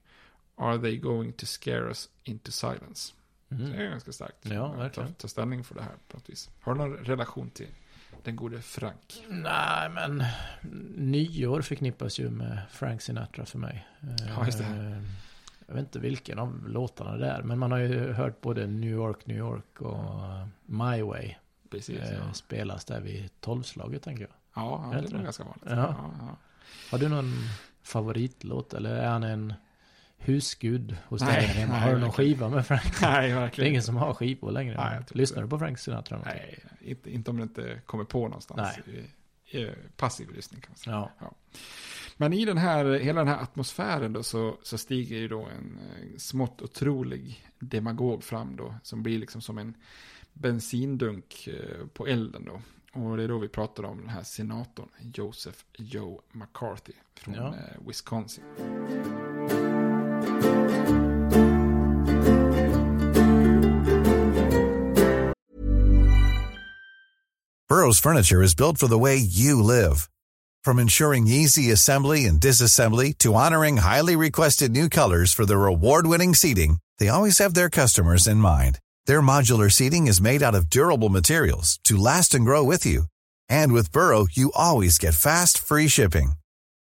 [0.58, 3.13] Are they going to scare us into silence?
[3.50, 3.72] Mm.
[3.72, 4.38] Det är ganska starkt.
[4.41, 5.10] Ja, verkligen.
[5.10, 6.50] Ta, ta ställning för det här på något vis.
[6.62, 7.67] Har du någon relation till
[8.24, 9.26] den gode Frank?
[9.30, 10.24] Nej, men
[10.96, 13.88] nyår förknippas ju med Frank Sinatra för mig.
[14.28, 14.63] Ja, just det.
[14.65, 15.02] Eh,
[15.67, 18.91] jag vet inte vilken av låtarna det är, men man har ju hört både New
[18.91, 20.00] York, New York och
[20.65, 21.36] My Way.
[21.70, 22.15] Precis, ja.
[22.15, 24.32] Eh, spelas där vid tolvslaget, tänker jag.
[24.63, 25.63] Ja, det är nog ganska vanligt.
[25.65, 25.76] Ja.
[25.76, 26.38] Ja, ja.
[26.91, 27.34] Har du någon
[27.82, 29.54] favoritlåt, eller är han en
[30.17, 31.73] husgud hos dig hemma.
[31.73, 33.01] Har du någon skiva med Frank?
[33.01, 34.75] Nej, verkligen Det är ingen som har skivor längre.
[34.77, 36.21] Nej, Lyssnar du på Frank Sinatra?
[36.25, 38.77] Nej, inte, inte om det inte kommer på någonstans.
[38.86, 39.63] Nej.
[39.63, 40.95] eh, passiv lyssning kan man säga.
[40.95, 41.12] Ja.
[41.19, 41.34] Ja.
[42.17, 45.80] Men i den här, hela den här atmosfären då så, så stiger ju då en
[45.80, 48.75] eh, smått otrolig demagog fram då.
[48.84, 49.73] Som blir liksom som en
[50.34, 52.62] bensindunk eh, på elden då.
[53.01, 57.53] Och det är då vi pratar om den här senatorn Joseph Joe McCarthy från Ja.
[57.88, 58.43] Wisconsin.
[67.69, 70.10] Burrow's furniture is built for the way you live.
[70.63, 76.34] From ensuring easy assembly and disassembly to honoring highly requested new colors for their award-winning
[76.34, 78.80] seating, they always have their customers in mind.
[79.06, 83.03] Their modular seating is made out of durable materials to last and grow with you.
[83.47, 86.34] And with Burrow, you always get fast, free shipping.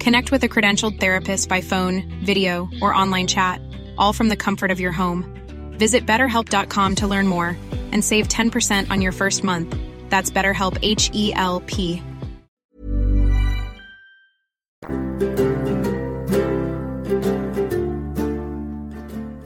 [0.00, 3.60] Connect with a credentialed therapist by phone, video, or online chat,
[3.98, 5.24] all from the comfort of your home.
[5.78, 7.56] Visit betterhelp.com to learn more
[7.92, 9.76] and save 10% on your first month.
[10.08, 12.02] That's BetterHelp H E L P.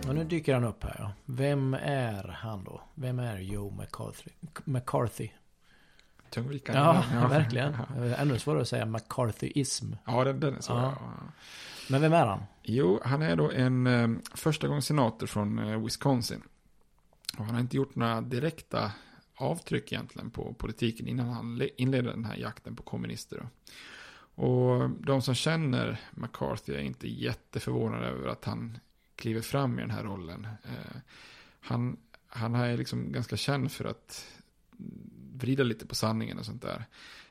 [0.08, 1.10] Och nu dyker han upp här.
[1.26, 2.80] Vem är han då?
[2.94, 4.30] Vem är Joe McCarthy?
[4.64, 5.28] McCarthy.
[6.30, 6.80] Tungvikande.
[7.14, 7.74] Ja, verkligen.
[8.18, 9.92] Ännu svårare att säga McCarthyism.
[10.04, 10.72] Ja, den, den är så.
[10.72, 10.96] Ja.
[11.00, 11.12] Ja.
[11.90, 12.42] Men vem är han?
[12.62, 16.42] Jo, han är då en eh, första gångs senator från eh, Wisconsin.
[17.38, 18.92] Och han har inte gjort några direkta
[19.34, 23.36] avtryck egentligen på politiken innan han le- inledde den här jakten på kommunister.
[23.36, 23.46] Då.
[24.44, 28.78] Och de som känner McCarthy är inte jätteförvånade över att han
[29.16, 30.44] kliver fram i den här rollen.
[30.44, 30.96] Eh,
[31.60, 34.26] han, han är liksom ganska känd för att
[35.40, 36.84] vrida lite på sanningen och sånt där.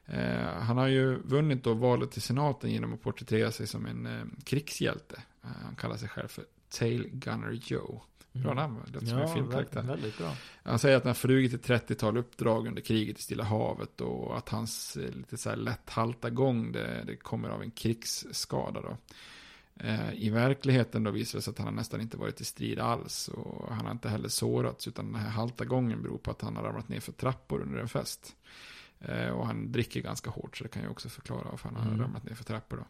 [0.06, 4.06] Eh, han har ju vunnit då valet till senaten genom att porträttera sig som en
[4.06, 5.22] eh, krigshjälte.
[5.44, 8.02] Eh, han kallar sig själv för Tail Gunner Joe.
[8.32, 8.82] Bra namn, va?
[8.86, 9.82] det låter som en filmkaraktär.
[9.82, 10.36] väldigt, bra.
[10.64, 14.38] Han säger att han har flugit ett 30-tal uppdrag under kriget i Stilla havet och
[14.38, 18.98] att hans lite så här lätt halta gång det, det kommer av en krigsskada då.
[19.84, 22.80] Eh, I verkligheten då visar det sig att han har nästan inte varit i strid
[22.80, 26.42] alls och han har inte heller sårats utan den här halta gången beror på att
[26.42, 28.36] han har ramlat ner för trappor under en fest.
[29.00, 31.88] Eh, och han dricker ganska hårt så det kan ju också förklara varför han har
[31.88, 32.02] Mm.
[32.02, 32.86] ramlat ner för trappor då.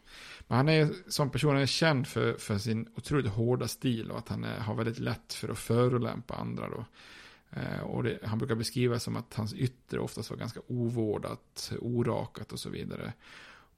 [0.48, 4.18] Men han är som person han är känd för, för sin otroligt hårda stil och
[4.18, 6.84] att han är, har väldigt lätt för att förolämpa andra då.
[7.50, 12.52] Eh, och det, han brukar beskriva som att hans yttre oftast var ganska ovårdat, orakat
[12.52, 13.12] och så vidare.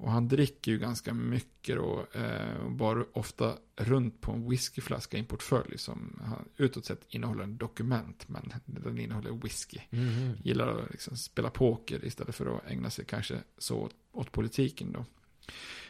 [0.02, 5.16] Och han dricker ju ganska mycket då, eh, och bara ofta runt på en whiskyflaska
[5.16, 9.78] i en portfölj som han, utåt sett innehåller en dokument, men den innehåller whisky.
[9.90, 10.36] Mhm.
[10.42, 14.92] Gillar att liksom spela poker istället för att ägna sig kanske så åt, åt politiken
[14.92, 15.04] då.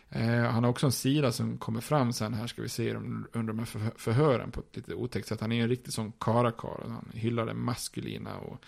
[0.09, 3.43] Eh, han har också en sida som kommer fram sen här ska vi se under
[3.43, 5.41] de här förhö- förhören på ett lite otäckt sätt.
[5.41, 6.85] Han är en riktig sån karakar.
[6.89, 8.65] Han hyllar det maskulina och,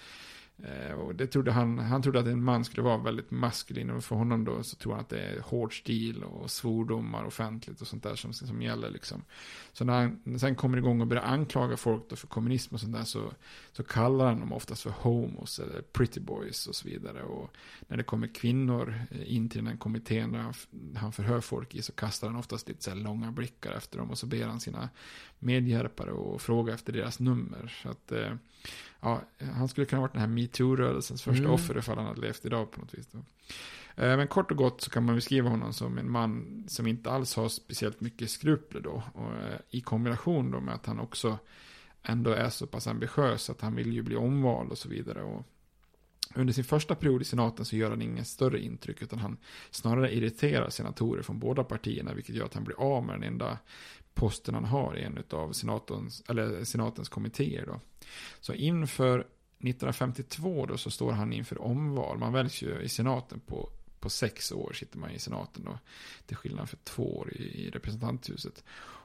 [0.62, 4.04] Eh, och det trodde han, han trodde att en man skulle vara väldigt maskulin och
[4.04, 7.86] för honom då så tror han att det är hård stil och svordomar offentligt och
[7.86, 9.24] sånt där som, som gäller liksom.
[9.72, 12.94] Så när han sen kommer igång och börjar anklaga folk då för kommunism och sånt
[12.94, 13.32] där så,
[13.72, 17.22] så kallar han dem oftast för homos eller pretty boys och så vidare.
[17.22, 17.56] Och
[17.88, 18.94] när det kommer kvinnor
[19.26, 20.54] in till den här kommittén där han,
[20.96, 24.10] han förhör folk i så kastar han oftast lite så här långa blickar efter dem
[24.10, 24.88] och så ber han sina
[25.38, 27.80] medhjälpare och fråga efter deras nummer.
[27.82, 28.32] Så att, eh,
[29.00, 29.20] ja,
[29.54, 31.50] han skulle kunna ha varit den här metoo-rörelsens första Mm.
[31.54, 33.06] offer ifall han hade levt idag på något vis.
[33.12, 33.18] Då.
[34.02, 37.10] Eh, Men kort och gott så kan man beskriva honom som en man som inte
[37.10, 39.02] alls har speciellt mycket skrupler då.
[39.14, 41.38] Och eh, i kombination då med att han också
[42.02, 45.22] ändå är så pass ambitiös att han vill ju bli omvald och så vidare.
[45.22, 45.42] Och
[46.34, 49.36] under sin första period i senaten så gör han ingen större intryck utan han
[49.70, 53.58] snarare irriterar senatorer från båda partierna vilket gör att han blir av med den enda
[54.14, 57.80] posten han har i en av senatens, eller senatens kommittéer då.
[58.40, 62.18] Så inför 1952 då så står han inför omval.
[62.18, 65.78] Man väljs ju i senaten på, på sex år sitter man i senaten då.
[66.26, 68.64] Till skillnad för två år i, i representanthuset.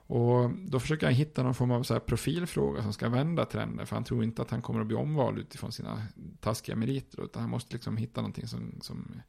[0.09, 3.87] Och då försöker han hitta någon form av så här profilfråga som ska vända trenden.
[3.87, 6.03] För han tror inte att han kommer att bli omvald utifrån sina
[6.39, 7.23] taskiga meriter.
[7.23, 9.21] Utan han måste liksom hitta någonting som, som,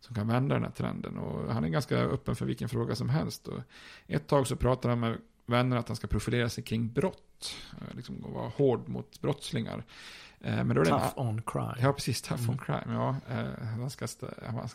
[0.00, 1.18] som kan vända den här trenden.
[1.18, 3.48] Och han är ganska öppen för vilken fråga som helst.
[3.48, 3.60] Och
[4.06, 7.56] ett tag så pratar han med vänner att han ska profilera sig kring brott.
[7.72, 9.84] Eh, Liksom vara hård mot brottslingar.
[10.40, 11.74] Eh, men då är det Tough en, on crime.
[11.80, 12.22] Ja, precis.
[12.22, 12.50] Tough Mm.
[12.50, 12.94] on crime.
[12.94, 14.06] Ja, eh, han, ska,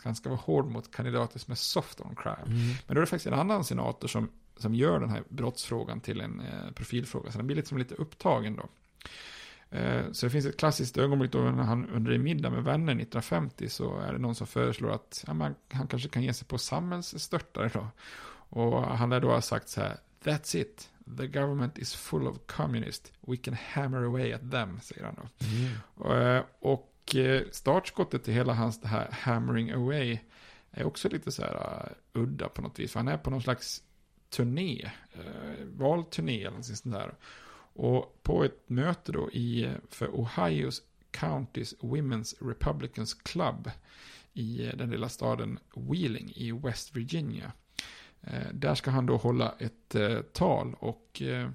[0.04, 2.42] han, ska, vara hård mot kandidater som är soft on crime.
[2.46, 2.58] Mm.
[2.86, 6.20] Men då är det faktiskt en annan senator som, som gör den här brottsfrågan till
[6.20, 6.42] en
[6.74, 7.30] profilfråga.
[7.32, 8.68] Så den blir liksom lite upptagen då.
[10.12, 13.68] Så det finns ett klassiskt ögonblick då när han under en middag med vänner 1950
[13.68, 16.58] så är det någon som föreslår att ja, man, han kanske kan ge sig på
[16.58, 17.86] samhällsstörtare då.
[18.32, 20.88] Och han lär då ha sagt så här, that's it.
[21.18, 23.12] The government is full of communists.
[23.20, 25.46] We can hammer away at them, säger han då.
[25.46, 26.36] Mm.
[26.36, 30.18] Eh, Och eh, startskottet till hela hans det här hammering away
[30.70, 31.54] är också lite så här
[32.14, 32.92] uh, udda på något vis.
[32.92, 33.82] För han är på någon slags
[34.30, 37.14] turné, uh, valturné eller något sånt där.
[37.72, 43.70] Och på ett möte då i, eh, för Ohios Counties Women's Republicans Club
[44.32, 47.52] i eh, den lilla staden Wheeling i West Virginia.
[48.22, 51.50] Eh, där ska han då hålla ett eh, tal och eh,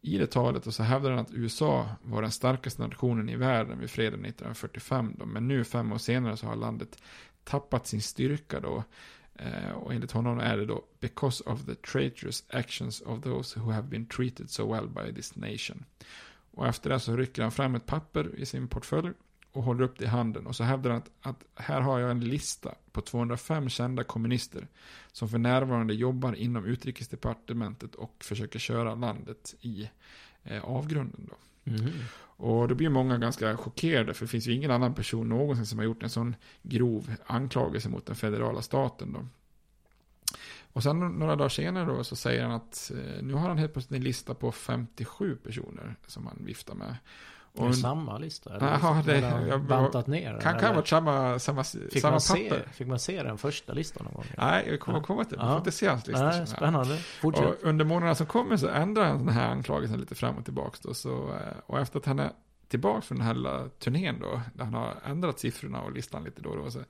[0.00, 3.78] i det talet och så hävdar han att USA var den starkaste nationen i världen
[3.78, 5.14] vid freden 1945.
[5.18, 5.26] Då.
[5.26, 7.02] Men nu fem år senare så har landet
[7.44, 8.84] tappat sin styrka då.
[9.74, 13.88] Och enligt honom är det då because of the traitorous actions of those who have
[13.88, 15.84] been treated so well by this nation.
[16.50, 19.12] Och efter det så rycker han fram ett papper i sin portfölj
[19.52, 20.46] och håller upp det i handen.
[20.46, 24.66] Och så hävdar han att, att här har jag en lista på 205 kända kommunister
[25.12, 29.90] som för närvarande jobbar inom utrikesdepartementet och försöker köra landet i
[30.42, 31.28] eh, avgrunden.
[31.30, 31.36] Då.
[31.70, 31.90] Mhm.
[32.40, 35.78] Och då blir många ganska chockerade för det finns ju ingen annan person någonsin som
[35.78, 39.12] har gjort en sån grov anklagelse mot den federala staten.
[39.12, 39.26] Då.
[40.72, 43.72] Och sen några dagar senare då så säger han att eh, nu har han helt
[43.72, 46.96] plötsligt en lista på 57 personer som han viftar med.
[47.54, 48.56] Är det samma lista?
[48.56, 52.10] Eller Jaha, det, han jag, bantat ner Kan, kan ha varit samma, samma, Fick samma
[52.10, 52.64] man, papper.
[52.66, 54.24] se, fick man se den första listan någon gång?
[54.38, 55.42] Nej, jag kommer komma till det.
[55.42, 56.28] Man får inte se hans lista.
[56.28, 56.48] Nej, jag.
[56.48, 56.96] spännande.
[56.96, 57.44] Fortsätt.
[57.46, 60.78] Och under månaderna som kommer så ändrar han den här anklagelsen lite fram och tillbaka.
[60.82, 62.32] Då, så, eh, och efter att han är
[62.68, 66.42] tillbaka från den här lilla turnén då, där han har ändrat siffrorna och listan lite
[66.42, 66.80] då och då, så,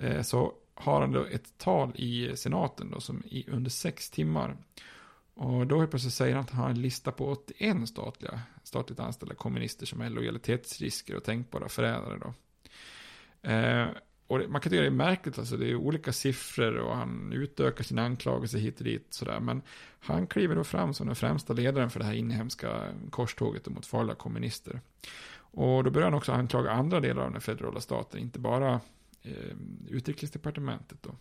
[0.00, 4.56] eh, så har han då ett tal i senaten då, som i, under sex timmar.
[5.34, 9.00] Och då helt plötsligt säger han att han har en lista på 81 statliga, statligt
[9.00, 12.34] anställda kommunister som är lojalitetsrisker och tänkbara förrädare då.
[13.50, 13.88] Eh,
[14.26, 17.32] och det, man kan tycka det är märkligt, alltså det är olika siffror och han
[17.32, 19.40] utökar sina anklagelser hit och dit sådär.
[19.40, 19.62] Men
[19.98, 24.14] han kliver då fram som den främsta ledaren för det här inhemska korståget mot farliga
[24.14, 24.80] kommunister.
[25.36, 28.80] Och då börjar han också anklaga andra delar av den federala staten, inte bara
[29.22, 29.56] eh,
[29.88, 31.16] utrikesdepartementet då.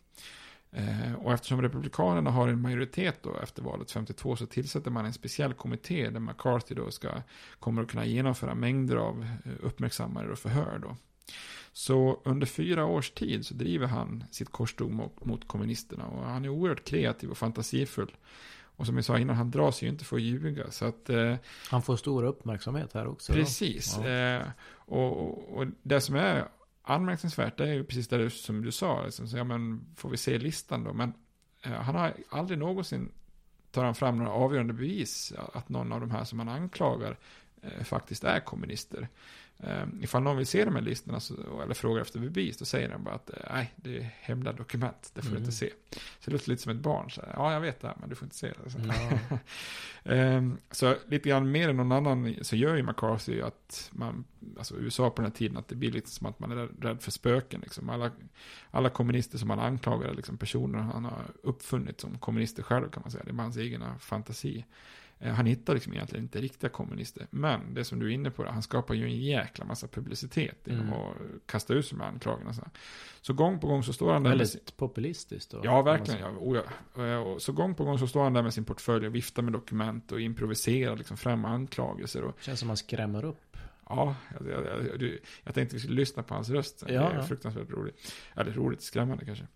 [0.76, 5.14] Eh, och eftersom republikanerna har en majoritet då efter valet 52 så tillsätter man en
[5.14, 7.10] speciell kommitté där McCarthy då ska,
[7.60, 10.96] kommer att kunna genomföra mängder av eh, uppmärksammade och förhör då.
[11.74, 16.46] Så under fyra års tid så driver han sitt korståg mot, mot kommunisterna och han
[16.46, 18.12] är oerhört kreativ och fantasifull.
[18.76, 20.72] Och som jag sa innan, han drar sig ju inte för att ljuga.
[20.72, 21.36] Så att, eh,
[21.70, 23.34] Han får stor uppmärksamhet här också.
[23.34, 23.98] Precis.
[23.98, 24.10] Ja.
[24.10, 24.42] Eh,
[24.76, 26.48] och, och, och det som är
[26.84, 29.06] anmärkningsvärt det är ju precis det du- som du sa.
[29.06, 30.94] Liksom, så, ja, men får vi se listan då?
[30.94, 31.14] Men
[31.64, 33.12] eh, han har aldrig någonsin
[33.72, 37.18] tar han fram några avgörande bevis att någon av de här som han anklagar
[37.84, 39.08] faktiskt är kommunister.
[39.60, 42.90] Eh, ifall någon vill se de här listorna så, eller frågar efter bevis då säger
[42.90, 45.44] han bara att eh, nej, det är hemliga dokument, det får du Mm.
[45.44, 45.70] inte se.
[45.92, 48.10] Så det låter lite som ett barn, så här, ja jag vet det här men
[48.10, 48.70] du får inte se det.
[48.72, 48.80] Så.
[50.06, 54.24] Ehm, så lite grann mer än någon annan så gör ju McCarthy att man,
[54.58, 57.02] alltså USA på den här tiden, att det blir lite som att man är rädd
[57.02, 57.62] för spöken.
[57.62, 57.90] Liksom.
[57.90, 58.12] Alla,
[58.72, 63.02] alla kommunister som man anklagar är liksom personer han har uppfunnit som kommunister själv kan
[63.02, 63.24] man säga.
[63.24, 64.66] Det är hans egna fantasi.
[65.24, 67.28] Eh, Han hittar liksom egentligen inte riktiga kommunister.
[67.30, 70.88] Men det som du är inne på, han skapar ju en jäkla massa publicitet genom
[70.88, 71.00] Mm.
[71.00, 72.70] att kasta ut de här anklagelserna.
[73.22, 75.62] Så, gång på gång så står han där med sin- Väldigt populistiskt då.
[75.64, 76.20] Ja, verkligen.
[76.22, 76.58] Ja, oh,
[76.96, 77.04] ja.
[77.06, 79.42] Eh, och Så gång på gång så står han där med sin portfölj och viftar
[79.44, 82.24] med dokument och improviserar liksom fram anklagelser.
[82.24, 83.58] Och, Känns som man skrämmer upp.
[83.96, 84.16] Ja,
[84.50, 86.84] jag, jag, jag, jag tänkte vi skulle lyssna på hans röst.
[86.88, 87.24] Det Ja, är ja.
[87.24, 88.14] fruktansvärt roligt.
[88.36, 89.48] Eller roligt, skrämmande kanske.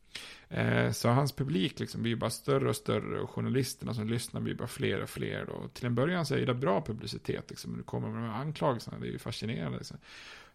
[0.50, 4.56] Eh, så hans publik liksom blir bara större och större och journalisterna som lyssnar blir
[4.56, 5.45] bara fler och fler.
[5.45, 5.67] Då.
[5.73, 8.41] Till en början så är det bra publicitet, liksom, när du kommer med de här
[8.41, 9.78] anklagelserna, det är ju fascinerande.
[9.78, 9.97] Liksom.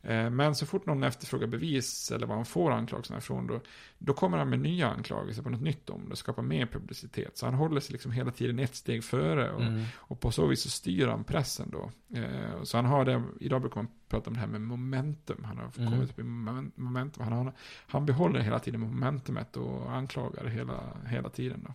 [0.05, 3.61] Eh, men så fort någon efterfrågar bevis eller vad han får anklagelserna ifrån, då,
[3.99, 7.39] då kommer han med nya anklagelser på något nytt om det, skapar mer publicitet.
[7.39, 9.85] Så han håller sig liksom hela tiden ett steg före och, Mm.
[9.97, 11.91] och på så vis så styr han pressen då.
[12.19, 15.57] Eh, så han har det, idag brukar man prata om det här med momentum, han
[15.57, 15.91] har Mm.
[15.93, 17.53] kommit upp i moment- momentum, han, har,
[17.89, 21.75] han behåller hela tiden momentumet och anklagar hela, hela tiden då.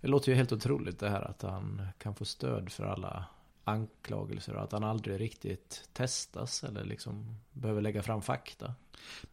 [0.00, 3.24] Det låter ju helt otroligt det här att han kan få stöd för alla
[3.68, 8.74] anklagelser och att han aldrig riktigt testas eller liksom behöver lägga fram fakta.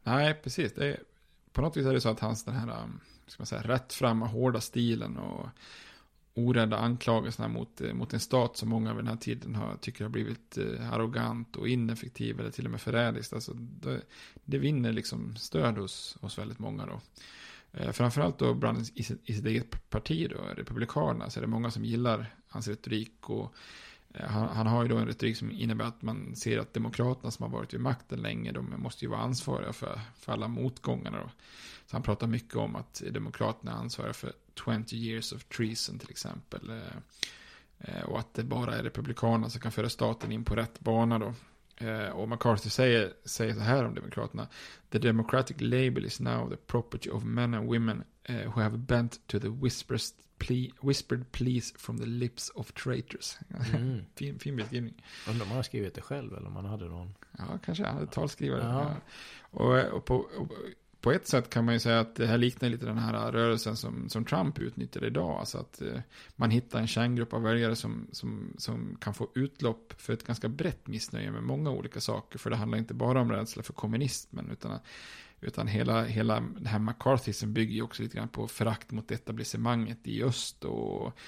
[0.04, 0.74] Nej, precis.
[0.74, 1.00] Det är,
[1.52, 4.26] på något vis är det så att hans den här, um, ska man säga, rättframma,
[4.26, 5.50] hårda stilen och,
[6.36, 10.04] orädda anklagelserna mot, eh, mot en stat som många vid den här tiden har, tycker
[10.04, 13.34] har blivit eh, arrogant och ineffektiv eller till och med förrädiskt.
[13.34, 14.02] Alltså, det,
[14.46, 17.02] det vinner liksom stöd hos, hos väldigt många då.
[17.72, 21.72] Eh, framförallt då bland i, i sitt eget parti då, Republikanerna, så är det många
[21.72, 23.54] som gillar hans retorik och
[24.20, 27.32] Eh, han, han, har ju då en retorik som innebär att man ser att demokraterna
[27.32, 31.18] som har varit vid makten länge, de måste ju vara ansvariga för, för alla motgångarna
[31.18, 31.30] då.
[31.86, 34.34] Så han pratar mycket om att demokraterna är ansvariga för
[34.66, 36.70] 20 years of treason till exempel.
[36.70, 36.98] Eh,
[37.80, 41.20] eh, och att det bara är republikanerna som kan föra staten in på rätt bana
[41.20, 41.34] då.
[42.14, 44.48] Och McCarthy säger, säger så här om Demokraterna.
[44.90, 48.04] The democratic label is now the property of men and women
[48.46, 49.48] who have bent to the
[50.38, 53.38] ple whispered pleas from the lips of traitors.
[53.74, 54.06] Mm.
[54.16, 54.94] fin, fin beskrivning.
[55.30, 57.14] Undrar om han har skrivit det själv eller om han hade någon.
[57.38, 58.64] Ja, kanske han hade talskrivare.
[58.64, 58.96] Ja.
[59.52, 60.52] Och, och, på, och,
[61.06, 63.78] på ett sätt kan man ju säga att det här liknar lite den här rörelsen
[63.78, 65.40] som, som Trump utnyttjar idag.
[65.40, 66.00] Alltså att eh,
[66.36, 70.50] man hittar en kärngrupp av väljare som, som, som kan få utlopp för ett ganska
[70.50, 72.40] brett missnöje med många olika saker.
[72.40, 74.80] För det handlar inte bara om rädsla för kommunismen, utan,
[75.46, 80.08] utan hela, hela det här McCarthyism bygger ju också lite grann på förakt mot etablissemanget
[80.08, 81.20] i öst och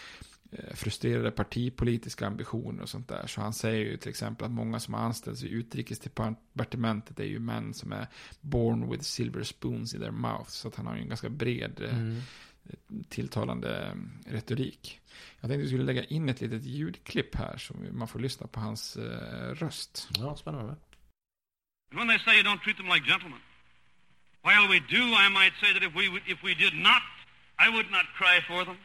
[0.51, 3.27] Eh, frustrerade partipolitiska ambitioner och sånt där.
[3.27, 7.39] Så han säger ju till exempel att många som har anställts i utrikesdepartementet är ju
[7.39, 8.07] män som är
[8.41, 10.49] born with silver spoons in their mouth.
[10.49, 12.21] Så att han har ju en ganska bred eh, mm.
[13.09, 15.01] tilltalande mm, retorik.
[15.39, 18.47] Jag tänkte att vi skulle lägga in ett litet ljudklipp här så man får lyssna
[18.47, 18.97] på hans
[19.53, 20.09] röst.
[20.17, 20.75] Ja, spännande.
[21.91, 23.39] When they say you don't treat them like gentlemen.
[24.47, 27.03] While we do, I might say that if we, if we did not,
[27.65, 28.77] I would not cry for them.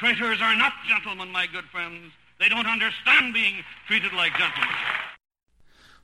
[0.00, 2.12] Traitors are not gentlemen, my good friends.
[2.40, 3.56] They don't understand being
[3.86, 4.74] treated like gentlemen.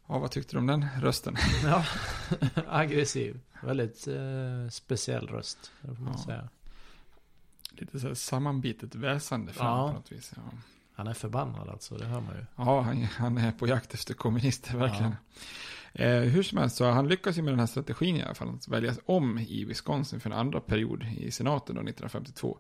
[0.08, 1.36] Ja, vad tyckte du om den rösten?
[1.64, 1.84] ja,
[2.68, 3.40] aggressiv.
[3.62, 6.24] Väldigt eh, speciell röst, får man ja.
[6.24, 6.48] säga.
[7.70, 9.88] Lite så här sammanbitet väsande fram ja.
[9.88, 10.32] på något vis.
[10.36, 10.42] Ja.
[10.94, 12.44] Han är förbannad alltså, det hör man ju.
[12.56, 15.10] Ja, han, han är på jakt efter kommunister, verkligen.
[15.10, 15.40] Ja.
[15.98, 18.48] Eh, hur som helst, så han lyckas ju med den här strategin i alla fall,
[18.48, 22.58] att väljas om i Wisconsin för en andra period i senaten då, 1952.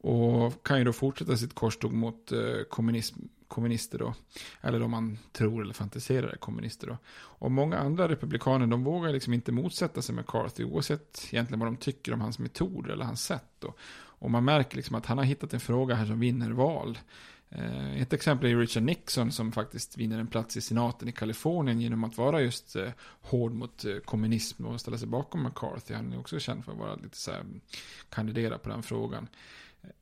[0.00, 2.38] Och kan ju då fortsätta sitt korståg mot eh,
[2.70, 4.14] kommunism, kommunister då.
[4.60, 6.98] Eller om man tror eller fantiserar är kommunister då.
[7.14, 11.76] Och många andra republikaner de vågar liksom inte motsätta sig McCarthy oavsett egentligen vad de
[11.76, 13.74] tycker om hans metoder eller hans sätt då.
[14.24, 16.98] Och man märker liksom att han har hittat en fråga här som vinner val.
[17.54, 21.80] Eh, ett exempel är Richard Nixon som faktiskt vinner en plats i senaten i Kalifornien
[21.80, 22.88] genom att vara just eh,
[23.20, 25.94] hård mot kommunism och ställa sig bakom McCarthy.
[25.94, 27.44] Han är också känd för att vara lite så här,
[28.08, 29.28] kandidera på den frågan.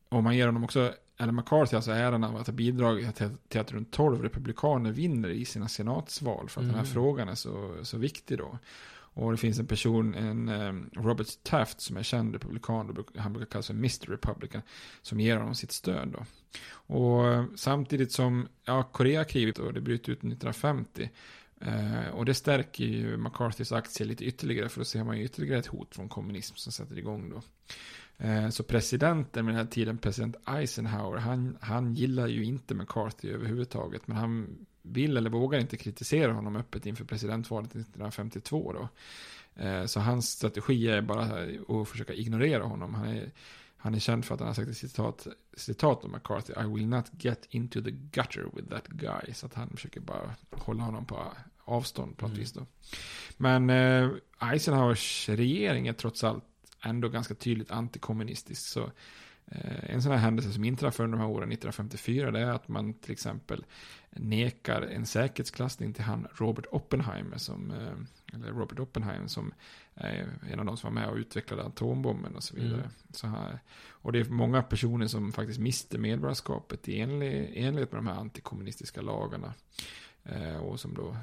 [0.08, 3.60] Och man ger honom också, eller McCarthy, alltså äran av att ha bidragit till, till
[3.60, 6.48] att runt 12 republikaner vinner i sina senatsval.
[6.48, 6.68] För att mm.
[6.68, 6.94] den här mm.
[6.94, 8.58] frågan är så, så viktig då.
[9.14, 13.50] Och det finns en person, en um, Robert Taft som är känd republikan, han brukar
[13.50, 14.06] kallas för Mr.
[14.06, 14.62] Republican,
[15.02, 16.24] som ger honom sitt stöd då.
[16.94, 21.10] Och eh, samtidigt som, ja, Koreakriget och det bryter ut 1950.
[21.60, 25.58] Eh, och det stärker ju McCarthys aktier lite ytterligare, för då ser man ju ytterligare
[25.58, 27.42] ett hot från kommunism som sätter igång då.
[28.26, 33.30] Eh, så presidenten med den här tiden, president Eisenhower, han, han gillar ju inte McCarthy
[33.30, 34.06] överhuvudtaget.
[34.06, 38.88] Men han vill eller vågar inte kritisera honom öppet inför presidentvalet 1952 då.
[39.62, 41.22] Eh, så hans strategi är bara
[41.80, 42.94] att försöka ignorera honom.
[42.94, 43.30] Han är,
[43.76, 45.26] han är känd för att han har sagt ett citat,
[45.56, 46.52] citat om McCarthy.
[46.52, 49.34] I will not get into the gutter with that guy.
[49.34, 51.32] Så att han försöker bara hålla honom på
[51.64, 52.40] avstånd på något mm.
[52.40, 52.66] vis då.
[53.36, 54.10] Men eh,
[54.52, 56.44] Eisenhowers regering är trots allt
[56.84, 58.66] ändå ganska tydligt antikommunistisk.
[58.66, 58.90] Så
[59.82, 62.94] en sån här händelse som inträffar under de här åren 1954 det är att man
[62.94, 63.64] till exempel
[64.10, 69.54] nekar en säkerhetsklassning till han Robert Oppenheimer som, eh, eller Robert Oppenheimer som
[69.94, 72.74] är en av de som var med och utvecklade atombomben och så vidare.
[72.74, 72.90] Mm.
[73.10, 78.06] Så här, och det är många personer som faktiskt mister medborgarskapet i enlighet med de
[78.06, 79.54] här antikommunistiska lagarna.
[80.24, 81.16] Eh, och som då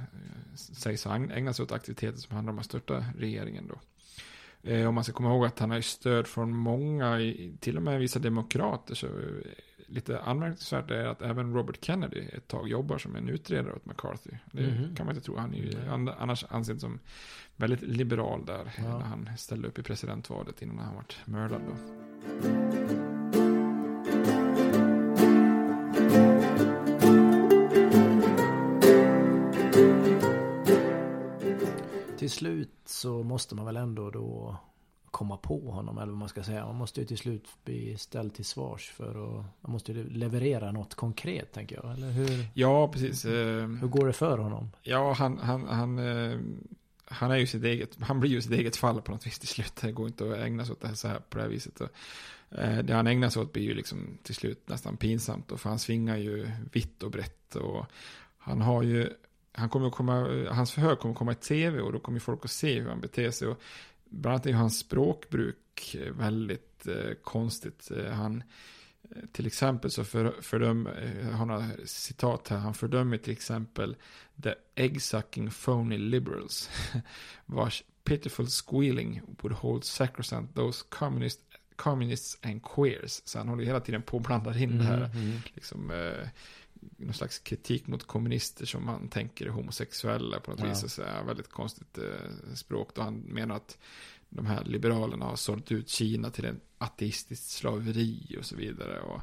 [0.55, 3.79] sägs ha ägnat sig åt aktiviteter som handlar om att störta regeringen då.
[4.63, 7.99] Eh, om man ska komma ihåg att han har stöd från många, till och med
[7.99, 8.95] vissa demokrater.
[8.95, 9.13] Så eh,
[9.87, 14.31] lite anmärkningsvärt är att även Robert Kennedy ett tag jobbar som en utredare åt McCarthy.
[14.51, 14.95] Det mm.
[14.95, 15.37] kan man inte tro.
[15.37, 15.73] Han är ju
[16.19, 16.99] annars ansedd som
[17.55, 18.71] väldigt liberal där.
[18.77, 18.83] Ja.
[18.83, 21.61] När han ställde upp i presidentvalet innan han varit mördad.
[21.67, 22.68] Då.
[32.29, 34.57] Till slut så måste man väl ändå då
[35.11, 36.65] komma på honom eller vad man ska säga.
[36.65, 40.71] Man måste ju till slut bli ställd till svars för att man måste ju leverera
[40.71, 41.93] något konkret tänker jag.
[41.93, 42.45] Eller hur?
[42.53, 43.25] Ja, precis.
[43.25, 44.71] Hur går det för honom?
[44.81, 46.39] Ja, han, han, han, eh,
[47.05, 49.47] han är ju sitt eget, han blir ju sitt eget fall på något vis till
[49.47, 49.75] slut.
[49.81, 51.81] Det går inte att ägna sig åt det här så här på det här viset.
[51.81, 51.89] Och,
[52.59, 55.47] eh, det han ägnar sig åt blir ju liksom till slut nästan pinsamt.
[55.47, 57.55] Då, för han svingar ju vitt och brett.
[57.55, 57.85] Och
[58.37, 59.09] han har ju,
[59.51, 62.45] han kommer att komma, hans förhör kommer att komma i tv och då kommer folk
[62.45, 63.47] att se hur han beter sig.
[63.47, 63.61] Och
[64.09, 67.91] bland annat är hans språkbruk väldigt eh, konstigt.
[67.97, 68.43] Eh, han,
[69.03, 73.95] eh, till exempel så för, fördömer, jag har några citat här, han fördömer till exempel
[74.43, 76.69] the egg-sucking phony liberals,
[77.45, 81.39] vars pitiful squealing would hold sacrosanct those communist,
[81.75, 83.21] communists and queers.
[83.25, 85.39] Så han håller hela tiden på och blandar in det här, Mm, mm.
[85.53, 86.27] liksom, eh,
[86.97, 90.65] någon slags kritik mot kommunister som man tänker är homosexuella på något Ja.
[90.69, 90.93] vis.
[90.93, 92.95] Så är väldigt konstigt eh, språk.
[92.95, 93.77] Då han menar att
[94.29, 98.99] de här liberalerna har sålt ut Kina till en ateistiskt slaveri och så vidare.
[98.99, 99.21] Och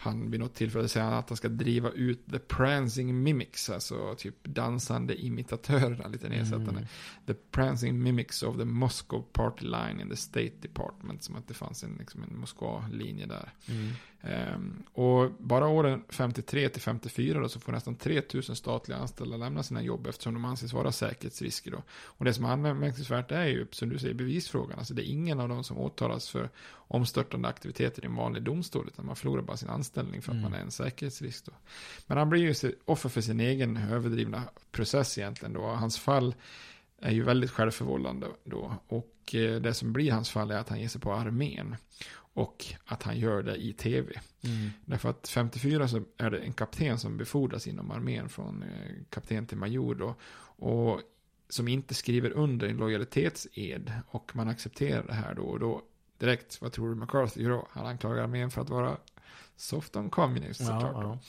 [0.00, 4.44] han vid något tillfälle säger att han ska driva ut the prancing mimics, alltså typ
[4.44, 6.70] dansande imitatörerna, lite nedsättande.
[6.70, 6.86] Mm.
[7.26, 11.54] The prancing mimics of the Moscow party line in the State Department, som att det
[11.54, 13.52] fanns en, liksom en Moskva-linje där.
[13.66, 13.92] Mm.
[14.20, 19.62] Ehm, och bara åren 53 till 54 då, så får nästan 3000 statliga anställda lämna
[19.62, 21.70] sina jobb eftersom de anses vara säkerhetsrisker.
[21.70, 21.82] Då.
[21.90, 24.78] Och det som är anmärkningsvärt är ju, som du säger, bevisfrågan.
[24.78, 26.50] Alltså det är ingen av dem som åtalas för
[26.98, 30.50] omstörtande aktiviteter i en vanlig domstol, utan man förlorar bara sin anställning för att Mm.
[30.50, 31.46] man är en säkerhetsrisk.
[31.46, 31.52] Då.
[32.06, 35.66] Men han blir ju offer för sin egen överdrivna process egentligen då.
[35.66, 36.34] Hans fall
[37.00, 38.72] är ju väldigt självförvållande då.
[38.88, 41.76] Och eh, det som blir hans fall är att han ger sig på armén.
[42.34, 44.20] Och att han gör det i tv.
[44.44, 44.70] Mm.
[44.84, 49.46] Därför att 54 så är det en kapten som befordras inom armén från eh, kapten
[49.46, 50.14] till major då.
[50.60, 51.00] Och
[51.48, 53.92] som inte skriver under en lojalitetsed.
[54.06, 55.42] Och man accepterar det här då.
[55.42, 55.82] Och då
[56.18, 57.68] direkt, vad tror du McCarthy gör då?
[57.70, 58.96] Han anklagar armén för att vara
[59.56, 61.20] soft on communist såklart.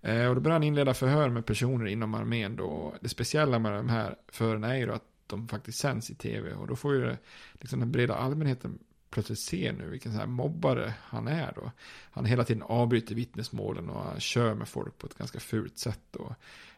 [0.00, 0.08] ja.
[0.08, 2.94] Eh, och då börjar han inleda förhör med personer inom armén då.
[3.00, 6.52] Det speciella med de här förhören är ju då att de faktiskt sänds i tv.
[6.54, 7.18] Och då får ju det,
[7.52, 8.78] liksom den breda allmänheten
[9.12, 11.70] plötsligt se nu vilken så här mobbare han är då.
[12.10, 16.16] Han hela tiden avbryter vittnesmålen och han kör med folk på ett ganska fult sätt.
[16.16, 16.34] Och,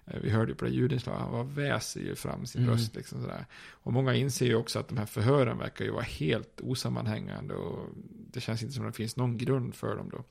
[0.06, 2.74] eh, vi hörde ju på det ljudinslaget, han var väser ju fram sin Mm.
[2.74, 2.96] röst.
[2.96, 3.46] Liksom sådär.
[3.70, 7.54] Och många inser ju också att de här förhören verkar ju vara helt osammanhängande.
[7.54, 7.88] Och
[8.32, 10.24] det känns inte som att det finns någon grund för dem då.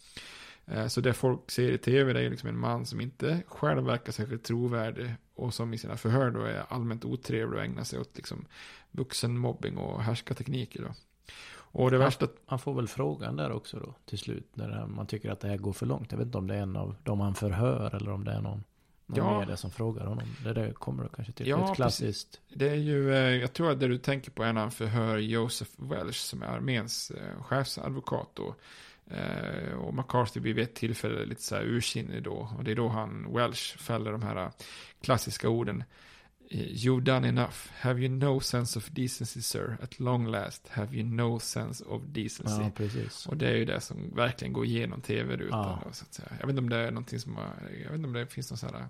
[0.74, 3.84] Eh, Så det folk ser i tv det är liksom en man som inte själv
[3.86, 7.99] verkar särskilt trovärdig och som i sina förhör då är allmänt otrevlig och ägnar sig
[7.99, 8.45] åt liksom
[8.91, 10.93] vuxenmobbing och härskartekniker då.
[11.76, 12.28] Och det han, värsta...
[12.45, 15.57] han får väl frågan där också då till slut när man tycker att det här
[15.57, 16.11] går för långt.
[16.11, 18.41] Jag vet inte om det är en av de han förhör eller om det är
[18.41, 18.63] någon,
[19.05, 19.39] någon Ja.
[19.39, 20.28] media som frågar honom.
[20.43, 21.47] Det där kommer det kanske till.
[21.47, 22.41] Ja, Ett klassiskt.
[22.53, 25.17] Det är ju, eh, jag tror att det du tänker på är när han förhör
[25.17, 28.55] Joseph Welch som är arméns eh, chefsadvokat då.
[29.07, 32.49] Eh, och McCarthy blir vid ett tillfälle lite så här ursinnig då.
[32.57, 34.51] Och det är då han, Welch, fäller de här
[35.01, 35.84] klassiska orden.
[36.54, 37.56] Eh, You've done enough.
[37.80, 39.78] Have you no sense of decency sir?
[39.82, 42.62] At long last have you no sense of decency.
[42.95, 43.10] Ja.
[43.28, 45.80] Och det är ju det som verkligen går igenom tv-rutan.
[45.86, 45.91] Ja.
[45.91, 46.28] Så att säga.
[46.39, 48.51] Jag vet inte om det är någonting som har, jag vet inte om det finns
[48.51, 48.88] någon sån här,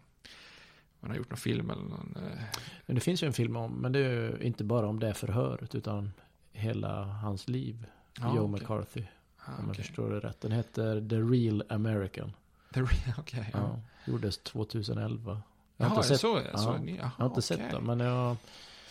[1.00, 2.40] man har gjort någon film eller någon, eh,
[2.86, 5.14] Men det finns ju en film om, men det är ju inte bara om det
[5.14, 6.12] förhöret utan
[6.52, 7.86] hela hans liv.
[8.20, 8.52] Ja, Joe okej.
[8.62, 9.04] McCarthy.
[9.38, 9.84] Ah, om jag okej.
[9.84, 10.42] förstår det rätt.
[10.42, 12.34] Den heter The Real American.
[12.74, 13.50] The Real, okej.
[13.54, 13.60] ja.
[13.60, 13.80] Ja.
[14.12, 15.42] Gjordes 2011.
[15.78, 17.70] Jag Jaha, har är sett, så, ja, så ja, jag har jaha, inte sett okej.
[17.72, 18.38] den, men jag,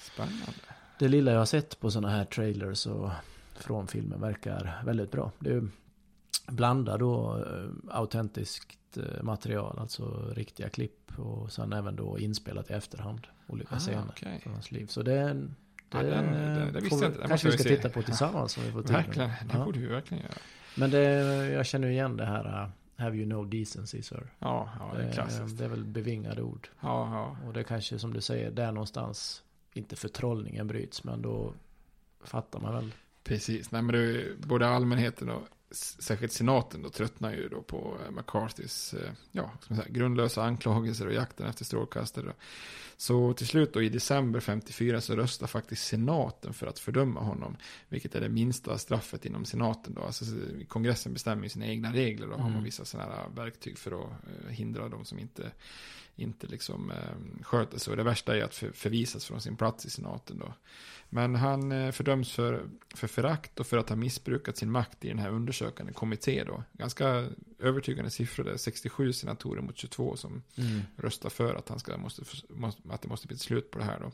[0.00, 0.52] Spännande.
[0.98, 3.10] det lilla jag har sett på sådana här trailers och
[3.54, 5.30] från filmen verkar väldigt bra.
[5.38, 5.68] Det är
[6.46, 12.72] blandar då eh, autentiskt eh, material, alltså riktiga klipp och sen även då inspelat i
[12.72, 13.26] efterhand.
[13.46, 14.40] Olika Ah, scener okej.
[14.42, 14.86] från hans liv.
[14.86, 15.54] Så det är en...
[15.88, 17.18] Det, Ja, den- den- det visste får jag vi- inte.
[17.20, 17.76] Den kanske vi ska se.
[17.76, 18.82] titta på tillsammans om vi får.
[18.82, 19.64] Verkligen, det Ja.
[19.64, 20.34] borde vi verkligen göra.
[20.76, 21.00] Men det,
[21.52, 24.32] jag känner igen det här Have you no decency sir?
[24.38, 25.58] Ja, ja det är Eh, klassiskt.
[25.58, 26.68] Det är väl bevingade ord.
[26.80, 27.46] Ja, ja.
[27.46, 31.54] Och det kanske som du säger, där någonstans, inte förtrollningen bryts, men då
[32.24, 32.92] fattar man väl.
[33.24, 35.42] Precis, nej men det är ju både allmänheten och
[35.74, 40.42] särskilt senaten då tröttnar ju då på eh, McCarthys eh, ja, ska man säga, grundlösa
[40.42, 42.32] anklagelser och jakten efter strålkastare.
[43.02, 47.56] Så till slut då i december 54 så röstar faktiskt senaten för att fördöma honom.
[47.88, 50.02] Vilket är det minsta straffet inom senaten då.
[50.02, 50.24] Alltså
[50.68, 52.54] kongressen bestämmer ju sina egna regler och har Mm.
[52.54, 55.50] man vissa sådana här verktyg för att eh, hindra de som inte
[56.16, 57.90] inte liksom eh, sköter sig.
[57.90, 60.54] Och det värsta är att för, förvisas från sin plats i senaten då.
[61.08, 65.08] Men han eh, fördöms för, för förakt och för att ha missbrukat sin makt i
[65.08, 66.62] den här undersökande kommitté då.
[66.72, 67.26] Ganska
[67.62, 70.80] övertygande siffror där, 67 senatorer mot 22 som Mm.
[70.96, 72.22] röstar för att, han ska, måste,
[72.90, 74.12] att det måste bli ett slut på det här då.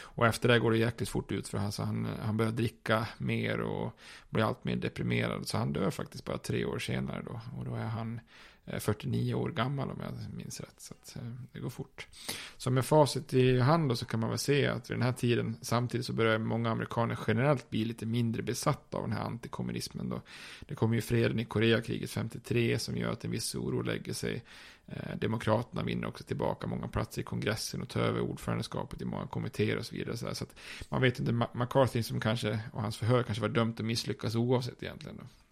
[0.00, 3.08] Och efter det går det jäkligt fort ut för han, så han, han börjar dricka
[3.18, 3.98] mer och
[4.30, 5.48] blir allt mer deprimerad.
[5.48, 7.40] Så han dör faktiskt bara tre år senare då.
[7.58, 8.20] Och då är han
[8.66, 10.80] Eh, 49 år gammal om jag minns rätt.
[10.80, 12.06] Så att, eh, det går fort.
[12.56, 15.12] Så med facit i hand då så kan man väl se att vid den här
[15.12, 20.08] tiden samtidigt så börjar många amerikaner generellt bli lite mindre besatta av den här antikommunismen
[20.08, 20.20] då.
[20.60, 24.42] Det kommer ju freden i Koreakriget 53 som gör att en viss oro lägger sig.
[24.86, 29.26] Eh, demokraterna vinner också tillbaka många platser i kongressen och tar över ordförandeskapet i många
[29.26, 30.16] kommittéer och så vidare.
[30.16, 30.54] Så, så att
[30.88, 34.82] man vet inte, McCarthy som kanske, och hans förhör kanske var dömt att misslyckas oavsett
[34.82, 35.16] egentligen.
[35.16, 35.43] Då.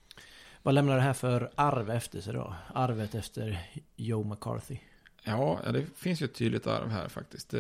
[0.63, 2.55] Vad lämnar det här för arv efter sig då?
[2.75, 4.79] Arvet efter Joe McCarthy?
[5.25, 7.55] Ja, det finns ju ett tydligt arv här faktiskt.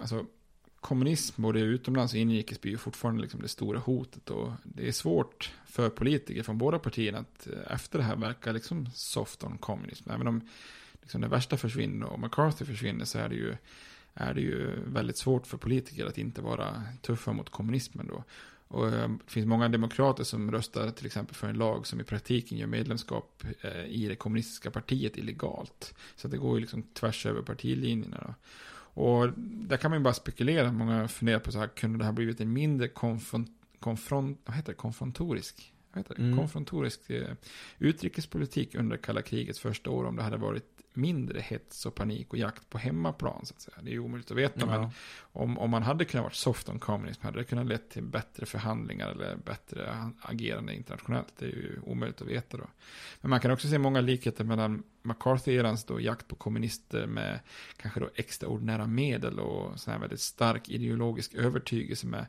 [0.00, 0.26] Alltså,
[0.80, 4.30] kommunism både utomlands och inrikes blir ju fortfarande liksom det stora hotet.
[4.30, 8.52] Och det är svårt för politiker från båda partierna att eh, efter det här verka
[8.52, 10.10] liksom soft on kommunism.
[10.10, 10.48] Även om
[11.02, 13.56] liksom det värsta försvinner och McCarthy försvinner så är det ju
[14.14, 18.24] är det ju väldigt svårt för politiker att inte vara tuffa mot kommunismen då.
[18.68, 22.04] Och eh, det finns många demokrater som röstar till exempel för en lag som i
[22.04, 25.94] praktiken gör medlemskap eh, i det kommunistiska partiet illegalt.
[26.16, 28.24] Så det går ju liksom tvärs över partilinjerna.
[28.26, 28.34] Då.
[29.02, 30.72] Och där kan man ju bara spekulera.
[30.72, 33.50] Många funderar på så här, kunde det ha blivit en mindre konfront,
[33.80, 36.22] konfront, vad heter det, konfrontorisk vad heter det?
[36.22, 36.38] Mm.
[36.38, 37.34] konfrontorisk eh,
[37.78, 40.64] utrikespolitik under kalla krigets första år om det hade varit
[40.96, 43.46] mindre hets och panik och jakt på hemmaplan.
[43.46, 43.76] Så att säga.
[43.80, 44.60] Det är ju omöjligt att veta.
[44.60, 44.66] Ja.
[44.66, 48.02] Men om, om man hade kunnat vara soft on communism hade det kunnat lett till
[48.02, 51.32] bättre förhandlingar eller bättre agerande internationellt.
[51.38, 52.66] Det är ju omöjligt att veta då.
[53.20, 57.40] Men man kan också se många likheter mellan McCarthy-erans jakt på kommunister med
[57.76, 62.26] kanske då extraordinära medel och sån här väldigt stark ideologisk övertygelse med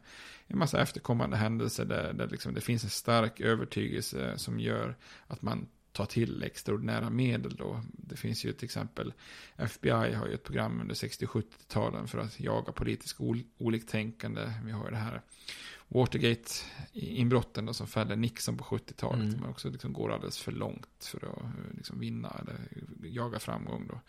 [0.47, 4.95] en massa efterkommande händelser där, där liksom det finns en stark övertygelse som gör
[5.27, 5.67] att man
[5.97, 7.81] ta till extraordinära medel då.
[7.91, 9.13] Det finns ju till exempel
[9.55, 13.17] FBI har ju ett program under 60-70-talen för att jaga politiskt
[13.57, 14.53] oliktänkande.
[14.65, 15.21] Vi har ju det här
[15.87, 19.25] Watergate-inbrotten då som fällde Nixon på 70-talet.
[19.25, 19.39] Mm.
[19.39, 22.57] Men också liksom går alldeles för långt för att liksom vinna eller
[23.03, 23.99] jaga framgång då.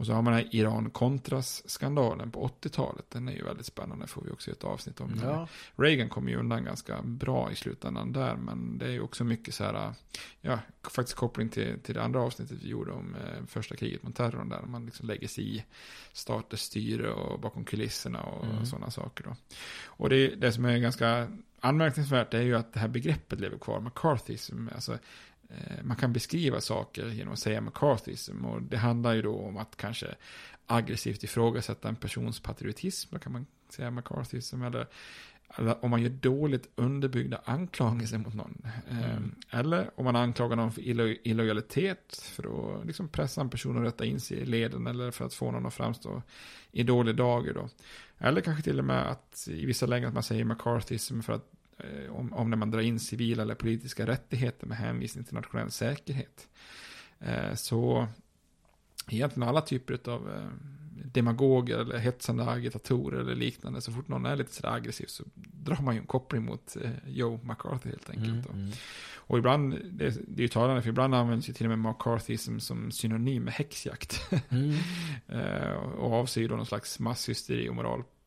[0.00, 3.04] Och så har man den här Iran-Contras-skandalen på 80-talet.
[3.08, 5.20] Den är ju väldigt spännande, får vi också ett avsnitt om.
[5.22, 5.48] Ja.
[5.76, 9.54] Reagan kom ju undan ganska bra i slutändan där, men det är ju också mycket
[9.54, 9.94] så här,
[10.40, 14.16] ja, faktiskt koppling till, till det andra avsnittet vi gjorde om eh, första kriget mot
[14.16, 15.64] terrorn, där man liksom lägger sig i
[16.12, 18.66] staters styre och bakom kulisserna och, mm.
[18.66, 19.36] sådana saker då.
[19.84, 21.28] Och det, det som är ganska
[21.60, 24.98] anmärkningsvärt är ju att det här begreppet lever kvar, McCarthyism, alltså
[25.82, 28.44] man kan beskriva saker genom att säga McCarthyism.
[28.44, 30.14] Och det handlar ju då om att kanske
[30.66, 33.08] aggressivt ifrågasätta en persons patriotism.
[33.14, 34.62] Då kan man säga McCarthyism.
[34.62, 34.86] Eller,
[35.56, 38.62] eller om man gör dåligt underbyggda anklagelser mot någon.
[38.90, 39.34] Eh, mm.
[39.50, 42.22] Eller om man anklagar någon för illo illojalitet.
[42.22, 44.86] För att liksom pressa en person att rätta in sig i leden.
[44.86, 46.22] Eller för att få någon att framstå
[46.72, 47.68] i dålig dager då.
[48.18, 51.52] Eller kanske till och med att i vissa lägen att man säger McCarthyism för att
[51.52, 51.59] Eh,
[52.10, 56.48] om, om när man drar in civila eller politiska rättigheter med hänvisning till nationell säkerhet.
[57.18, 58.08] Eh, så
[59.08, 60.48] egentligen alla typer av eh,
[61.04, 63.80] demagoger eller hetsande agitatorer eller liknande.
[63.80, 66.76] Så fort någon är lite sådär aggressiv så drar man ju en koppling mot
[67.06, 68.48] Joe McCarthy helt enkelt.
[68.48, 68.72] Mm, mm.
[69.14, 72.36] Och ibland, det, det är ju talande, för ibland används ju till och med McCarthy
[72.36, 74.30] som, synonym med häxjakt.
[74.48, 74.76] Mm.
[75.98, 78.19] och avser ju då någon slags masshysteri och moral Eh,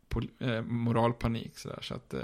[0.64, 1.58] moralpanik.
[1.58, 2.22] Så, där, så att eh,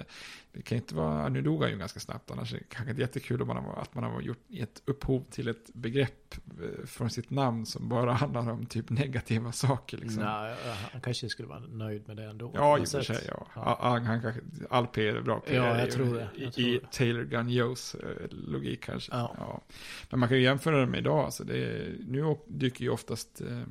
[0.52, 3.02] det kan inte vara, nu dog han ju ganska snabbt, annars är det kanske inte
[3.02, 7.10] jättekul om man har, att man har gjort ett upphov till ett begrepp eh, från
[7.10, 9.98] sitt namn som bara handlar om typ negativa saker.
[9.98, 10.24] Liksom.
[10.24, 10.56] Nej,
[10.92, 12.52] han kanske skulle vara nöjd med det ändå.
[12.54, 13.24] Ja, i och för sig.
[13.28, 13.48] Ja.
[13.56, 13.78] ja.
[13.82, 15.56] Han, han kanske, all PR är bra PR.
[15.56, 16.30] Ja, jag tror det.
[16.36, 17.96] Jag tror I, i Taylor Joes
[18.30, 19.12] logik kanske.
[19.12, 19.36] Ja.
[19.38, 19.62] ja.
[20.10, 21.26] Men man kan ju jämföra det med idag.
[21.26, 23.62] Alltså det är, nu dyker ju oftast eh,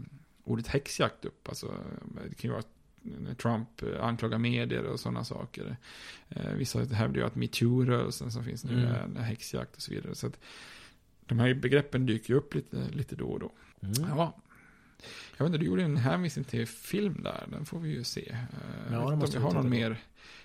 [0.44, 1.48] ordet häxjakt upp.
[1.48, 1.74] Alltså,
[2.28, 2.62] det kan ju vara
[3.42, 3.68] Trump
[4.00, 5.76] anklagar medier och sådana saker.
[6.28, 9.16] Eh, vissa hävdar ju att metoo-rörelsen som finns nu mm.
[9.16, 10.14] är häxjakt och så vidare.
[10.14, 10.38] Så att
[11.26, 13.52] de här begreppen dyker ju upp lite, lite då och då.
[13.80, 13.94] Mm.
[14.08, 14.36] Ja.
[15.36, 17.44] Jag vet inte, du gjorde en hänvisning till film där.
[17.50, 18.30] Den får vi ju se.
[18.30, 18.38] Eh,
[18.92, 19.96] ja, jag vet inte om vi har någon mer,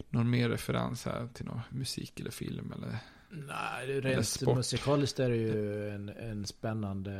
[0.09, 2.97] någon mer referens här till någon musik eller film eller
[3.33, 7.11] Nej, rent musikaliskt är det ju en, en spännande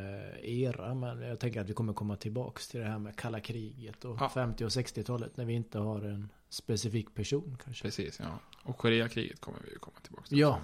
[0.42, 0.94] era.
[0.94, 4.16] Men jag tänker att vi kommer komma tillbaka till det här med kalla kriget och
[4.20, 4.28] ja.
[4.28, 5.36] 50 och 60-talet.
[5.36, 7.82] När vi inte har en specifik person kanske.
[7.82, 8.38] Precis, ja.
[8.62, 10.38] Och Koreakriget kommer vi ju komma tillbaka till.
[10.38, 10.60] Ja.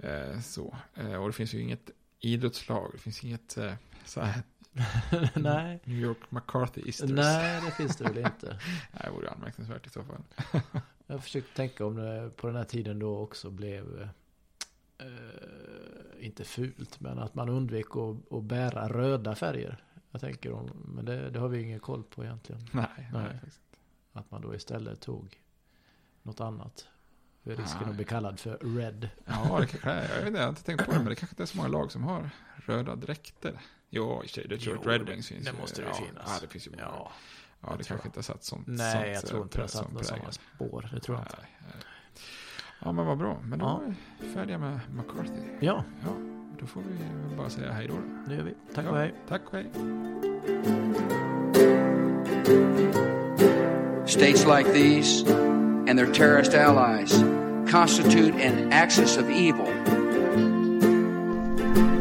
[0.00, 0.08] ja.
[0.08, 0.76] Eh, så.
[0.94, 1.90] Eh, och det finns ju inget
[2.20, 2.90] idrottslag.
[2.92, 4.42] Det finns inget eh, så här.
[5.34, 5.80] Nej.
[5.84, 7.10] New York McCarthy Easters.
[7.10, 8.46] Nej, det finns det väl inte.
[8.92, 10.22] Nej, det vore anmärkningsvärt i så fall.
[11.06, 14.08] Jag försökte tänka om det på den här tiden då också blev
[14.98, 15.06] eh,
[16.26, 19.84] inte fult, men att man undvek att, att bära röda färger.
[20.10, 22.68] Jag tänker om, men det, det har vi ingen koll på egentligen.
[22.72, 23.08] Nej, nej.
[23.12, 23.40] nej
[24.12, 25.40] att man då istället tog
[26.22, 26.86] något annat.
[27.42, 27.90] För risken nej.
[27.90, 29.08] att bli kallad för red.
[29.24, 30.08] Ja, det är.
[30.08, 31.56] Jag vet inte, jag har inte tänkt på det, men det kanske inte är så
[31.56, 33.60] många lag som har röda dräkter.
[33.90, 35.56] Jo, i och sig, Detroit Jo, Red det- Wings finns det ju.
[35.58, 36.24] måste det ja, finnas.
[36.26, 36.82] Ja, det finns ju många.
[36.82, 37.12] Ja.
[37.60, 39.68] Ja, det kanske inte har satt sånt Nej, sånt, jag tror eh, inte det har
[39.68, 40.88] satt några sådana spår.
[40.94, 41.36] Det tror jag inte.
[41.40, 41.82] Nej, nej.
[42.84, 43.38] Ja, men vad bra.
[43.44, 43.82] Men då Ja.
[43.88, 45.40] är vi färdiga med McCarthy.
[45.60, 46.08] Ja, Ja,
[46.60, 47.94] då får vi bara säga hej då.
[47.94, 48.00] då.
[48.28, 48.54] det gör vi.
[48.74, 49.14] Tack ja, och hej.
[49.28, 49.66] Tack och hej.
[54.06, 55.22] States like these
[55.88, 57.12] and their terrorist allies
[57.70, 59.66] constitute an axis of evil.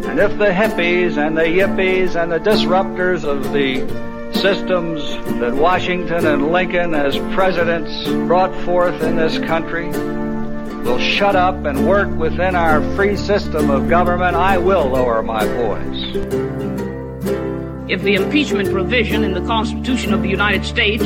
[0.10, 3.82] And if the hippies and the yippies and the disruptors of the
[4.41, 5.01] systems
[5.39, 9.88] that Washington and Lincoln as presidents brought forth in this country
[10.83, 15.45] will shut up and work within our free system of government, I will lower my
[15.45, 16.55] voice.
[17.88, 21.03] if the impeachment provision in the Constitution of the United States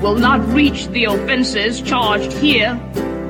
[0.00, 2.80] will not reach the offenses charged here,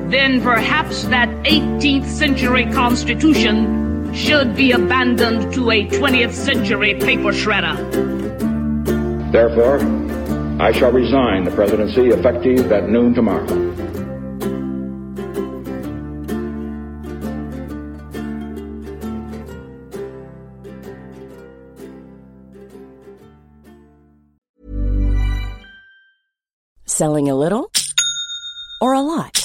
[0.09, 8.54] then perhaps that 18th century Constitution should be abandoned to a 20th century paper shredder.
[9.35, 9.79] Therefore,
[10.61, 13.45] I shall resign the presidency effective at noon tomorrow.
[26.85, 27.69] Selling a little
[28.79, 29.44] or a lot?